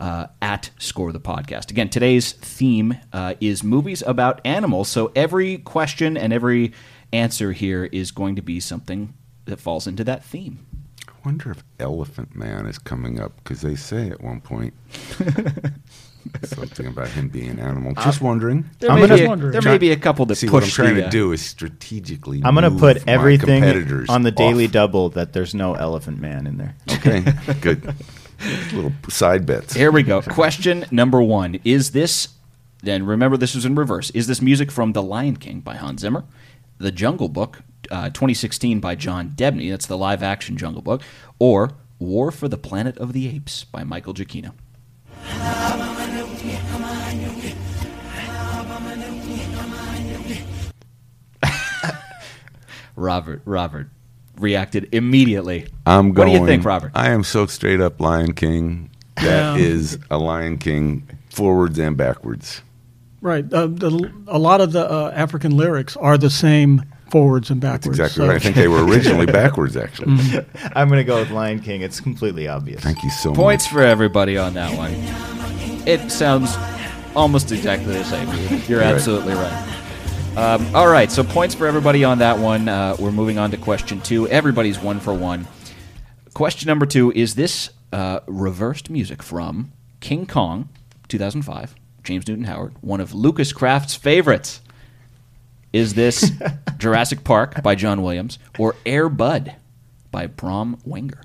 [0.00, 1.70] uh, at score the podcast.
[1.70, 4.88] Again, today's theme uh, is movies about animals.
[4.88, 6.72] So every question and every
[7.12, 9.14] answer here is going to be something
[9.46, 10.66] that falls into that theme.
[11.08, 14.74] I wonder if Elephant Man is coming up because they say at one point
[16.42, 17.94] something about him being an animal.
[17.94, 18.68] Just wondering.
[18.78, 20.64] There, I'm may, gonna- be a, there may be a couple that See, push what
[20.64, 22.42] I'm trying the, to uh, do is strategically.
[22.44, 23.64] I'm going to put everything
[24.08, 24.72] on the Daily off.
[24.72, 26.74] Double that there's no Elephant Man in there.
[26.92, 27.24] Okay,
[27.60, 27.94] good.
[28.72, 29.74] Little side bits.
[29.74, 30.22] Here we go.
[30.22, 31.58] Question number one.
[31.64, 32.28] Is this,
[32.82, 36.02] then remember this was in reverse, is this music from The Lion King by Hans
[36.02, 36.24] Zimmer,
[36.78, 41.02] The Jungle Book, uh, 2016 by John Debney, that's the live action Jungle Book,
[41.38, 44.52] or War for the Planet of the Apes by Michael Giacchino?
[52.96, 53.90] Robert, Robert
[54.38, 55.66] reacted immediately.
[55.86, 56.28] I'm going.
[56.30, 56.92] What do you think, Robert?
[56.94, 58.90] I am so straight up Lion King.
[59.16, 60.16] That is Yeah.
[60.16, 62.62] a Lion King forwards and backwards.
[63.22, 63.50] Right.
[63.52, 67.98] Uh, the, a lot of the uh, African lyrics are the same forwards and backwards.
[67.98, 68.36] Exactly so- right.
[68.36, 70.12] I think they were originally backwards, actually.
[70.12, 70.72] Mhm.
[70.76, 71.80] I'm going to go with Lion King.
[71.80, 72.82] It's completely obvious.
[72.82, 73.36] Thank you so much.
[73.38, 74.92] Points for everybody on that one.
[75.88, 76.54] It sounds
[77.14, 78.28] almost exactly the same.
[78.68, 78.94] You're Right.
[78.94, 79.82] absolutely right.
[80.36, 82.68] Um, all right, so points for everybody on that one.
[82.68, 84.28] Uh, we're moving on to question two.
[84.28, 85.48] Everybody's one for one.
[86.34, 90.68] Question number two is this uh, reversed music from King Kong,
[91.08, 91.74] 2005,
[92.04, 94.60] James Newton Howard, one of Lucas Kraft's favorites.
[95.72, 96.30] Is this
[96.76, 99.54] Jurassic Park by John Williams or Air Bud
[100.10, 101.22] by Brahm Wenger?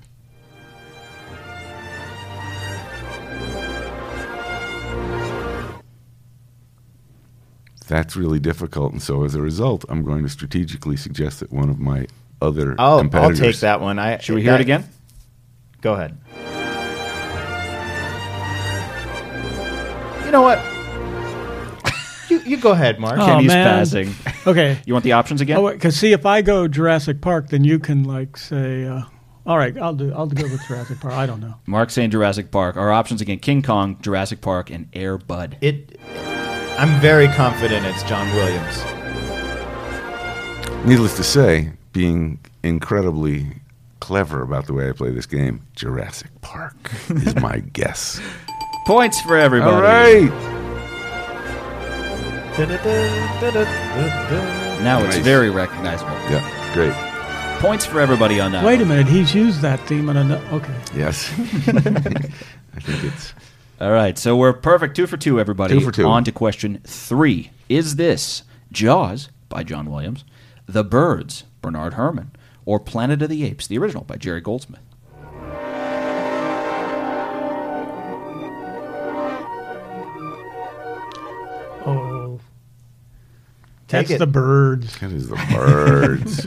[7.88, 11.68] That's really difficult, and so as a result, I'm going to strategically suggest that one
[11.68, 12.06] of my
[12.40, 13.40] other I'll, I'll competitors.
[13.40, 13.98] take that one.
[13.98, 14.88] I, Should we hear it again?
[15.80, 16.16] Go ahead.
[20.24, 20.58] You know what?
[22.30, 23.18] you, you go ahead, Mark.
[23.18, 23.66] Oh, Kenny's man.
[23.66, 24.14] passing.
[24.44, 24.80] Okay.
[24.86, 25.56] You want the options again?
[25.58, 29.02] Oh, because see, if I go Jurassic Park, then you can like say, uh,
[29.46, 30.12] "All right, I'll do.
[30.12, 31.54] I'll go with Jurassic Park." I don't know.
[31.64, 32.76] Mark saying Jurassic Park.
[32.76, 35.58] Our options again: King Kong, Jurassic Park, and Air Bud.
[35.60, 35.96] It.
[36.78, 38.82] I'm very confident it's John Williams.
[40.86, 43.46] Needless to say, being incredibly
[44.00, 46.74] clever about the way I play this game, Jurassic Park
[47.08, 48.20] is my guess.
[48.86, 49.70] Points for everybody.
[49.76, 50.30] All right.
[54.82, 55.24] Now it's Nice.
[55.24, 56.12] very recognizable.
[56.30, 56.92] Yeah, great.
[57.60, 58.64] Points for everybody on that.
[58.64, 60.36] Wait a minute, he's used that theme on a.
[60.52, 60.74] Okay.
[60.94, 61.30] Yes.
[61.38, 63.32] I think it's.
[63.80, 64.94] All right, so we're perfect.
[64.94, 65.74] Two for two, everybody.
[65.78, 66.06] Two for two.
[66.06, 67.50] On to question three.
[67.68, 70.24] Is this Jaws by John Williams,
[70.66, 72.30] The Birds, Bernard Herrmann,
[72.64, 74.82] or Planet of the Apes, the original by Jerry Goldsmith?
[83.94, 83.98] Oh.
[83.98, 84.18] That's it.
[84.18, 84.98] the birds.
[85.00, 86.46] That is the birds.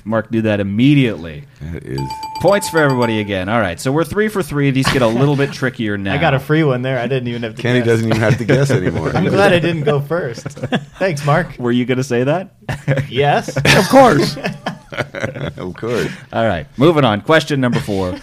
[0.04, 1.44] Mark knew that immediately.
[1.60, 2.00] that is.
[2.40, 3.48] Points for everybody again.
[3.48, 4.70] All right, so we're three for three.
[4.70, 6.14] These get a little bit trickier now.
[6.14, 6.98] I got a free one there.
[6.98, 7.62] I didn't even have to.
[7.62, 7.86] Kenny guess.
[7.86, 9.10] doesn't even have to guess anymore.
[9.16, 10.46] I'm glad I didn't go first.
[10.98, 11.58] Thanks, Mark.
[11.58, 12.54] Were you going to say that?
[13.08, 13.56] Yes.
[13.56, 14.36] Of course.
[15.56, 16.10] of course.
[16.32, 17.20] All right, moving on.
[17.22, 18.18] Question number four.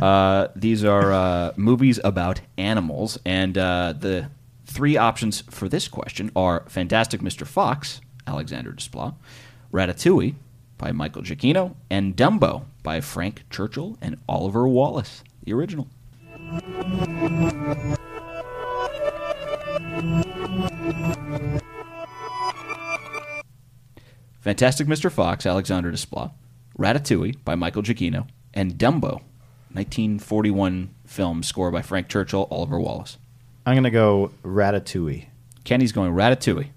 [0.00, 4.28] Uh, these are uh, movies about animals, and uh, the
[4.68, 7.46] three options for this question are Fantastic Mr.
[7.46, 9.14] Fox, Alexander Desplat,
[9.72, 10.34] Ratatouille
[10.76, 15.88] by Michael Giacchino, and Dumbo by Frank Churchill and Oliver Wallace, the original.
[24.40, 25.10] Fantastic Mr.
[25.10, 26.30] Fox, Alexander Desplat,
[26.78, 29.22] Ratatouille by Michael Giacchino, and Dumbo,
[29.72, 33.18] 1941 film score by Frank Churchill, Oliver Wallace.
[33.68, 35.26] I'm gonna go Ratatouille.
[35.64, 36.68] Kenny's going Ratatouille.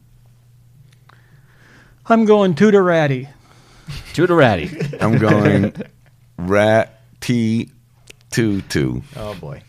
[2.06, 3.30] I'm going Tudor Ratty.
[4.14, 5.02] Tutorati.
[5.02, 5.74] I'm going
[6.38, 7.72] rat t
[8.30, 9.04] two two.
[9.16, 9.64] Oh boy.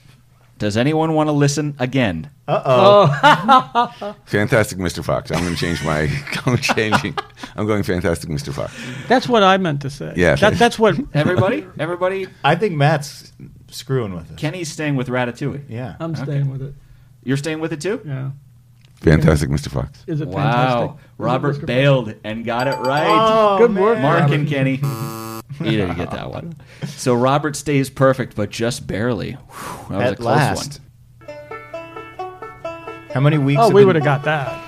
[0.58, 2.28] Does anyone want to listen again?
[2.48, 4.14] Uh oh.
[4.26, 5.04] Fantastic Mr.
[5.04, 5.30] Fox.
[5.30, 6.08] I'm going to change my.
[6.46, 7.16] I'm changing.
[7.54, 8.52] I'm going Fantastic Mr.
[8.52, 8.76] Fox.
[9.06, 10.12] That's what I meant to say.
[10.16, 10.34] Yeah.
[10.34, 10.96] That, that's what.
[11.14, 11.64] Everybody?
[11.78, 12.26] Everybody?
[12.42, 13.32] I think Matt's
[13.70, 14.38] screwing with it.
[14.38, 15.66] Kenny's staying with Ratatouille.
[15.68, 15.94] Yeah.
[16.00, 16.74] I'm staying with it.
[17.24, 18.00] You're staying with it too?
[18.04, 18.30] Yeah.
[19.00, 19.68] Fantastic Mr.
[19.68, 20.04] Fox.
[20.06, 20.42] Is it Wow.
[20.42, 20.90] fantastic?
[20.90, 21.66] Is it Robert Mr.
[21.66, 23.06] bailed and got it right.
[23.08, 23.98] Oh, Good work.
[23.98, 24.34] Mark Robert.
[24.34, 24.80] and Kenny.
[25.60, 26.56] You didn't get that one.
[26.86, 29.32] So Robert stays perfect, but just barely.
[29.32, 30.80] Whew, that was a At close last.
[31.28, 33.08] one.
[33.14, 33.60] How many weeks?
[33.60, 34.58] Oh, have we been- would have got that.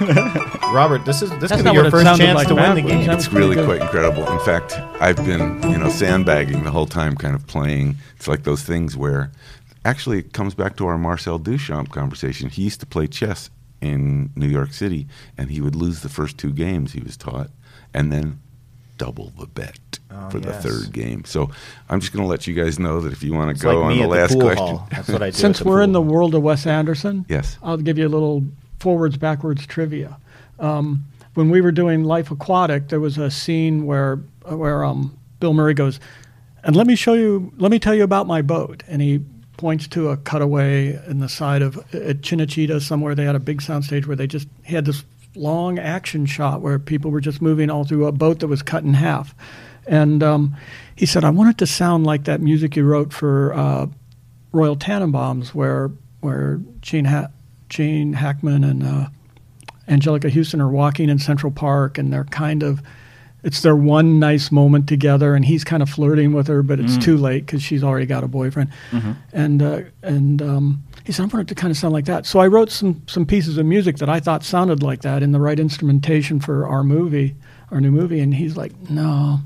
[0.72, 3.08] Robert, this is this That's could be your first chance like to win the game.
[3.10, 4.26] It's really pretty quite incredible.
[4.32, 7.96] In fact, I've been, you know, sandbagging the whole time, kind of playing.
[8.16, 9.30] It's like those things where,
[9.84, 12.48] actually, it comes back to our Marcel Duchamp conversation.
[12.48, 15.06] He used to play chess in New York City,
[15.36, 17.50] and he would lose the first two games he was taught,
[17.92, 18.38] and then
[18.98, 19.78] double the bet
[20.14, 21.24] Oh, for the third game.
[21.24, 21.50] So
[21.88, 23.84] I'm just going to let you guys know that if you want to go like
[23.92, 24.88] on the at the last pool question, hall.
[24.90, 25.36] That's what I do.
[25.36, 27.58] Since the we're in pool the world of Wes Anderson, Yes.
[27.62, 28.44] I'll give you a little
[28.78, 30.18] forwards backwards trivia.
[30.58, 31.04] Um,
[31.34, 34.16] when we were doing Life Aquatic, there was a scene where
[34.46, 35.98] where um, Bill Murray goes,
[36.62, 39.20] and let me show you, let me tell you about my boat, and he
[39.62, 43.14] points to a cutaway in the side of at somewhere.
[43.14, 45.04] They had a big soundstage where they just had this
[45.34, 48.84] long action shot where people were just moving all through a boat that was cut
[48.84, 49.34] in half,
[49.86, 50.56] and um,
[50.96, 53.54] he said, I want it to sound like that music you wrote for.
[53.54, 53.86] Uh,
[54.52, 55.90] Royal Tenenbaums, where
[56.20, 57.30] where Gene ha-
[57.68, 59.06] Gene Hackman and uh,
[59.88, 62.82] Anjelica Huston are walking in Central Park, and they're kind of
[63.42, 66.96] it's their one nice moment together, and he's kind of flirting with her, but it's
[66.96, 67.02] Mm.
[67.02, 68.70] too late because she's already got a boyfriend.
[68.92, 69.16] Mhm.
[69.32, 72.24] And uh, and um, he said, I want it to kind of sound like that.
[72.26, 75.32] So I wrote some some pieces of music that I thought sounded like that in
[75.32, 77.34] the right instrumentation for our movie,
[77.70, 78.20] our new movie.
[78.20, 79.40] And he's like, no.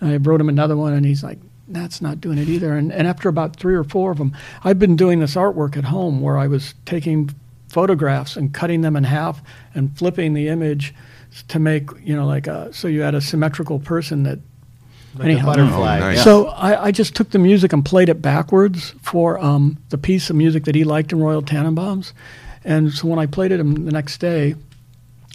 [0.00, 2.76] And I wrote him another one, and he's like, that's not doing it either.
[2.76, 5.84] And, and after about three or four of them, I've been doing this artwork at
[5.84, 7.30] home where I was taking
[7.68, 9.40] photographs and cutting them in half
[9.74, 10.92] and flipping the image
[11.48, 14.38] to make, you know, like a, so you had a symmetrical person that.
[15.14, 15.96] Like a butterfly.
[15.96, 16.24] Oh, nice.
[16.24, 20.30] So I, I just took the music and played it backwards for um, the piece
[20.30, 22.14] of music that he liked in Royal Tenenbaums.
[22.64, 24.54] And so when I played it him the next day,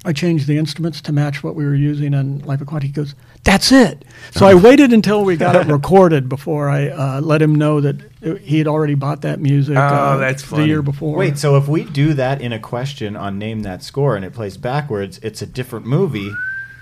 [0.03, 2.87] I changed the instruments to match what we were using in Life Aquatic.
[2.87, 3.13] He goes,
[3.47, 7.55] "That's it." So I waited until we got it recorded before I uh, let him
[7.55, 9.75] know that it- he had already bought that music.
[9.77, 11.17] Oh, uh, that's the year before.
[11.17, 14.33] Wait, so if we do that in a question on name that score and it
[14.33, 16.31] plays backwards, it's a different movie.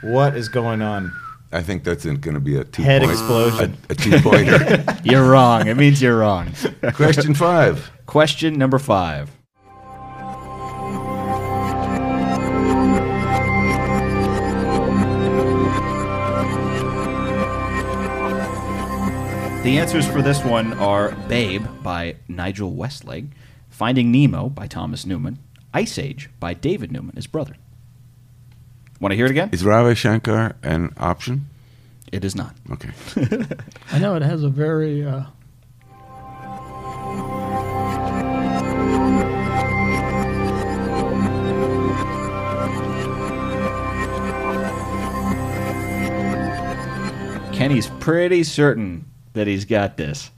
[0.01, 1.11] What is going on?
[1.51, 3.78] I think that's going to be a two Head point, explosion.
[3.89, 4.84] A, a two pointer.
[5.03, 5.68] You're wrong.
[5.68, 6.51] It means you're wrong.
[6.93, 7.89] Question five.
[8.07, 9.32] Question number five.
[19.66, 23.26] The answers for this one are Babe by Nigel Westlake,
[23.68, 25.39] Finding Nemo by Thomas Newman,
[25.74, 27.55] Ice Age by David Newman, his brother.
[28.99, 29.49] Want to hear it again?
[29.51, 31.49] Is Ravi Shankar an option?
[32.11, 32.55] It is not.
[32.74, 32.91] Okay.
[33.91, 35.03] I know it has a very.
[35.03, 35.24] Uh,
[47.51, 50.32] Kenny's pretty certain that he's got this.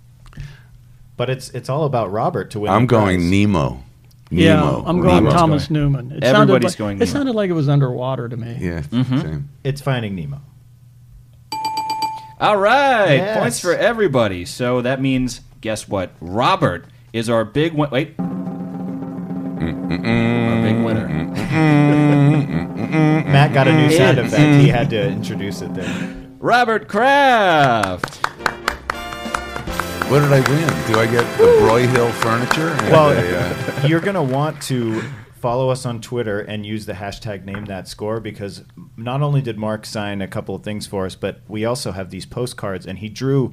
[1.16, 2.72] But it's it's all about Robert to win.
[2.72, 3.32] I'm the going prize.
[3.32, 3.84] Nemo.
[4.30, 4.84] yeah, Nemo.
[4.86, 5.32] I'm going Nemo.
[5.32, 6.12] Thomas Newman.
[6.12, 7.12] It Everybody's sounded like, going It Nemo.
[7.12, 8.56] sounded like it was underwater to me.
[8.60, 9.22] Yeah, Mhm.
[9.22, 9.50] same.
[9.64, 10.42] It's Finding Nemo.
[12.40, 13.40] All right, Yes.
[13.40, 14.46] points for everybody.
[14.46, 16.12] So that means, guess what?
[16.22, 17.90] Robert is our big one.
[17.90, 18.26] Wait, Our
[20.62, 21.08] big winner.
[23.26, 24.62] Matt got a new sound effect.
[24.62, 25.92] He had to introduce it there.
[26.40, 28.27] Robert Kraft.
[30.10, 30.88] What did I win?
[30.88, 32.74] Do I get the Broyhill furniture?
[32.90, 35.02] Well, a, uh, you're going to want to
[35.42, 38.64] follow us on Twitter and use the hashtag name that score because
[38.96, 42.10] not only did Mark sign a couple of things for us, but we also have
[42.10, 43.52] these postcards and he drew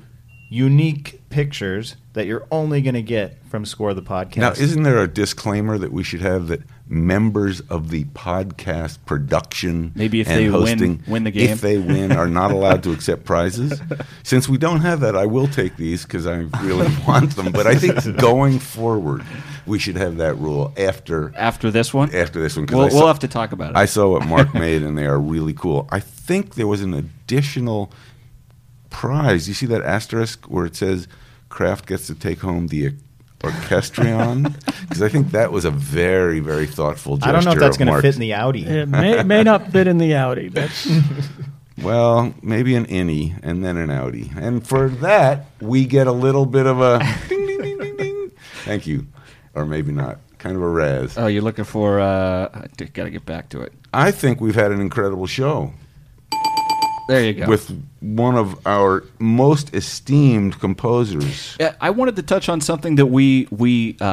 [0.49, 4.37] unique pictures that you're only going to get from Score the Podcast.
[4.37, 9.91] Now, isn't there a disclaimer that we should have that members of the podcast production
[9.97, 11.51] Maybe if and they win- hosting, win the game.
[11.51, 13.81] if they win, are not allowed to accept prizes?
[14.23, 17.51] Since we don't have that, I will take these because I really want them.
[17.53, 19.25] But I think going forward,
[19.67, 22.15] we should have that rule after After this one?
[22.15, 22.67] after this one.
[22.67, 23.77] 'cause We'll, saw- we'll have to talk about it.
[23.77, 25.89] I saw what Mark made, and they are really cool.
[25.91, 27.91] I think there was an additional
[28.95, 29.49] prize.
[29.49, 31.09] You see that asterisk where it says
[31.49, 32.95] Kraft gets to take home the
[33.43, 34.55] orchestrion?
[34.85, 37.31] Because I think that was a very, very thoughtful gesture.
[37.31, 38.65] I don't know if that's going to fit in the Audi.
[38.67, 40.49] It may, may not fit in the Audi.
[40.51, 40.87] That's
[41.83, 44.31] Well, maybe an innie and then an Audi.
[44.37, 48.31] And for that, we get a little bit of a ding, ding, ding, ding, ding.
[48.65, 49.07] Thank you.
[49.55, 50.19] Or maybe not.
[50.39, 51.17] Kind of a razz.
[51.17, 51.99] oh, you're looking for.
[51.99, 53.73] Uh, I got to get back to it.
[53.95, 55.73] I think we've had an incredible show.
[57.07, 57.47] There you go.
[57.47, 61.57] With one of our most esteemed composers.
[61.81, 64.05] I wanted to touch on something that we we uh,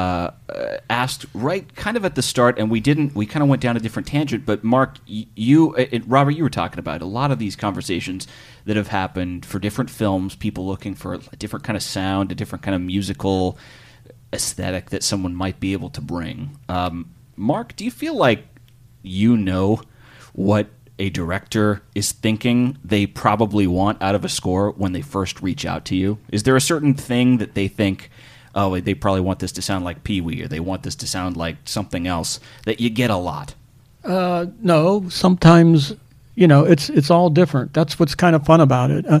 [0.48, 3.14] uh, asked right kind of at the start, and we didn't.
[3.14, 4.44] We kind of went down a different tangent.
[4.44, 8.26] But Mark, you, uh, uh, Robert, you were talking about a lot of these conversations
[8.66, 10.34] that have happened for different films.
[10.36, 13.58] People looking for a different kind of sound, a different kind of musical
[14.34, 16.58] aesthetic that someone might be able to bring.
[16.68, 18.44] Um, Mark, do you feel like
[19.02, 19.80] you know
[20.32, 20.68] what
[21.02, 25.66] a director is thinking they probably want out of a score when they first reach
[25.66, 26.18] out to you?
[26.30, 28.08] Is there a certain thing that they think,
[28.54, 31.08] oh, they probably want this to sound like Pee Wee or they want this to
[31.08, 33.56] sound like something else that you get a lot?
[34.04, 35.96] Uh, no, sometimes
[36.36, 37.74] you know it's it's all different.
[37.74, 39.04] That's what's kind of fun about it.
[39.04, 39.20] Uh,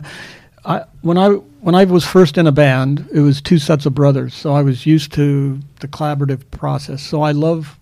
[0.64, 3.94] I, when I when I was first in a band, it was two sets of
[3.94, 7.02] brothers, so I was used to the collaborative process.
[7.02, 7.76] So I love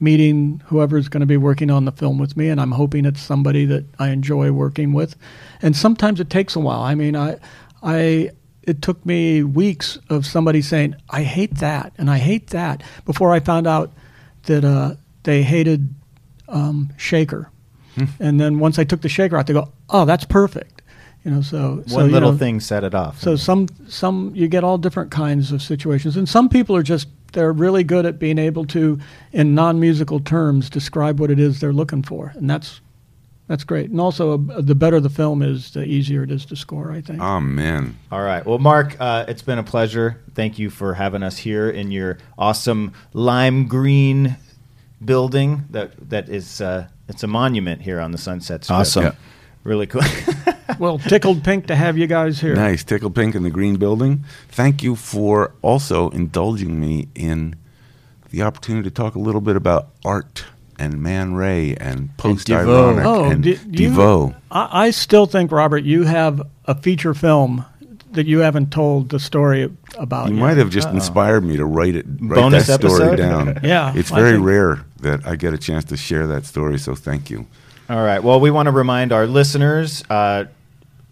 [0.00, 3.20] meeting whoever's going to be working on the film with me, and I'm hoping it's
[3.20, 5.16] somebody that I enjoy working with.
[5.62, 6.82] And sometimes it takes a while.
[6.82, 7.38] I mean, I
[7.82, 8.30] I
[8.62, 13.32] it took me weeks of somebody saying I hate that and I hate that before
[13.32, 13.92] I found out
[14.44, 15.94] that uh, they hated
[16.48, 17.50] um, shaker.
[18.18, 20.82] and then once I took the shaker out, they go, "Oh, that's perfect."
[21.24, 23.20] You know, so so, One you little know, thing set it off.
[23.20, 27.08] So some some you get all different kinds of situations, and some people are just
[27.34, 28.98] they're really good at being able to,
[29.32, 32.80] in non-musical terms, describe what it is they're looking for, and that's
[33.46, 33.90] that's great.
[33.90, 36.90] And also, uh, the better the film is, the easier it is to score.
[36.92, 37.20] I think.
[37.20, 37.98] Oh, man.
[38.10, 38.44] All right.
[38.44, 40.18] Well, Mark, uh, it's been a pleasure.
[40.34, 44.36] Thank you for having us here in your awesome lime green
[45.04, 45.64] building.
[45.70, 48.78] That that is uh, it's a monument here on the Sunset Strip.
[48.78, 49.04] Awesome.
[49.04, 49.12] Yeah.
[49.64, 50.02] Really cool.
[50.78, 52.54] well, tickled pink to have you guys here.
[52.54, 52.84] Nice.
[52.84, 54.24] tickled Pink in the Green Building.
[54.50, 57.56] Thank you for also indulging me in
[58.30, 60.44] the opportunity to talk a little bit about art
[60.78, 65.84] and Man Ray and post ironic Oh, and di- you- I, I still think, Robert,
[65.84, 67.64] you have a feature film
[68.10, 70.28] that you haven't told the story about.
[70.28, 70.40] You yet.
[70.40, 73.16] might have just inspired me to write it, write Bonus that story episode?
[73.16, 73.60] down.
[73.64, 76.78] Yeah, it's very think- rare that I get a chance to share that story.
[76.78, 77.46] So thank you.
[77.90, 78.22] All right.
[78.22, 80.46] Well, we want to remind our listeners uh,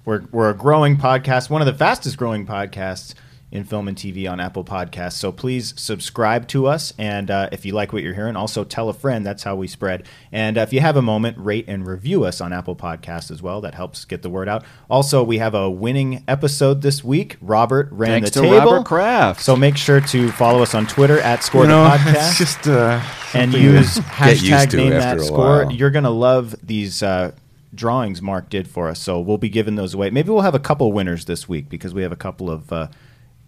[0.07, 3.15] we're, we're a growing podcast, one of the fastest growing podcasts
[3.53, 5.13] in film and TV on Apple Podcasts.
[5.13, 6.95] So please subscribe to us.
[6.99, 9.25] And uh, if you like what you're hearing, also tell a friend.
[9.25, 10.09] That's how we spread.
[10.33, 13.43] And uh, if you have a moment, rate and review us on Apple Podcasts as
[13.43, 13.61] well.
[13.61, 14.65] That helps get the word out.
[14.89, 17.37] Also, we have a winning episode this week.
[17.43, 18.73] Robert ran Thanks the to table.
[18.73, 19.43] Robert Kraft.
[19.43, 22.67] So make sure to follow us on Twitter at Score You the Podcast it's just,
[22.67, 23.03] uh,
[23.35, 25.65] and use to get used hashtag name that score.
[25.65, 25.73] while.
[25.73, 27.33] You're gonna love these uh,
[27.75, 28.99] drawings Mark did for us.
[28.99, 30.11] So we'll be giving those away.
[30.11, 32.89] Maybe we'll have a couple winners this week because we have a couple of uh,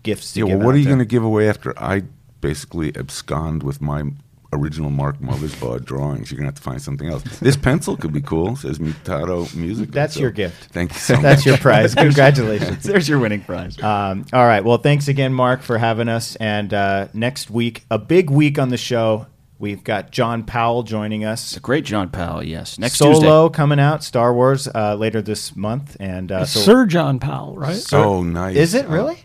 [0.04, 0.32] gifts.
[0.34, 0.90] To Yeah, give well, what out are you there.
[0.92, 2.02] going to give away after I
[2.40, 4.04] basically abscond with my
[4.52, 6.30] original Mark Mothersbaugh drawings?
[6.30, 7.22] You're going to have to find something else.
[7.40, 8.54] This pencil could be cool.
[8.54, 9.90] Says Mutato Music.
[9.90, 10.72] That's So your gift.
[10.72, 11.22] Thank you so much.
[11.22, 11.94] That's your prize.
[11.96, 12.82] Congratulations.
[12.84, 13.80] There's your winning prize.
[13.82, 14.62] Um, all right.
[14.64, 16.36] Well, thanks again, Mark, for having us.
[16.36, 19.26] And uh, next week, a big week on the show.
[19.58, 21.56] We've got John Powell joining us.
[21.56, 22.76] A great John Powell, yes.
[22.78, 27.18] Next Solo coming out, Star Wars uh, later this month, and uh, so Sir John
[27.20, 27.76] Powell, right?
[27.76, 28.56] Sir- Oh, nice.
[28.56, 28.92] Is it Oh.
[28.92, 29.23] really?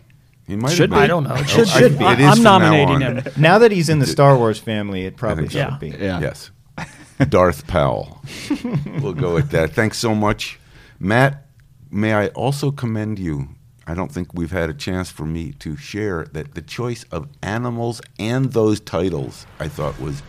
[0.50, 1.04] He might Should have be.
[1.04, 1.34] I don't know.
[1.36, 2.04] It should- I- should be.
[2.04, 3.22] it is I'm from now nominating him.
[3.36, 5.76] Now that he's in the Star Wars family, it probably should so.
[5.78, 5.90] be.
[5.90, 6.18] Yeah.
[6.20, 6.50] Yes.
[7.28, 8.20] Darth Powell.
[9.00, 9.70] we'll go with that.
[9.74, 10.58] Thanks so much.
[10.98, 11.46] Matt,
[11.88, 13.50] may I also commend you?
[13.86, 17.28] I don't think we've had a chance for me to share that the choice of
[17.42, 20.20] animals and those titles I thought was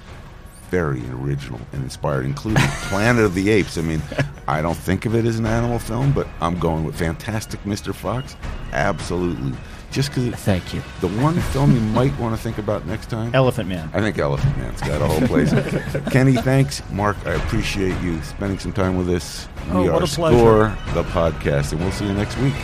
[0.69, 3.77] very original and inspired, including Planet of the Apes.
[3.77, 4.01] I mean,
[4.47, 7.93] I don't think of it as an animal film, but I'm going with Fantastic Mr.
[7.93, 8.35] Fox.
[8.71, 9.53] Absolutely.
[9.91, 10.33] Just because.
[10.41, 10.81] Thank you.
[11.01, 13.89] The one film you might want to think about next time Elephant Man.
[13.93, 15.51] I think Elephant Man's got a whole place.
[16.11, 16.81] Kenny, thanks.
[16.91, 19.47] Mark, I appreciate you spending some time with us.
[19.69, 20.37] Oh, we what are a pleasure.
[20.37, 22.55] Score the podcast, and we'll see you next week.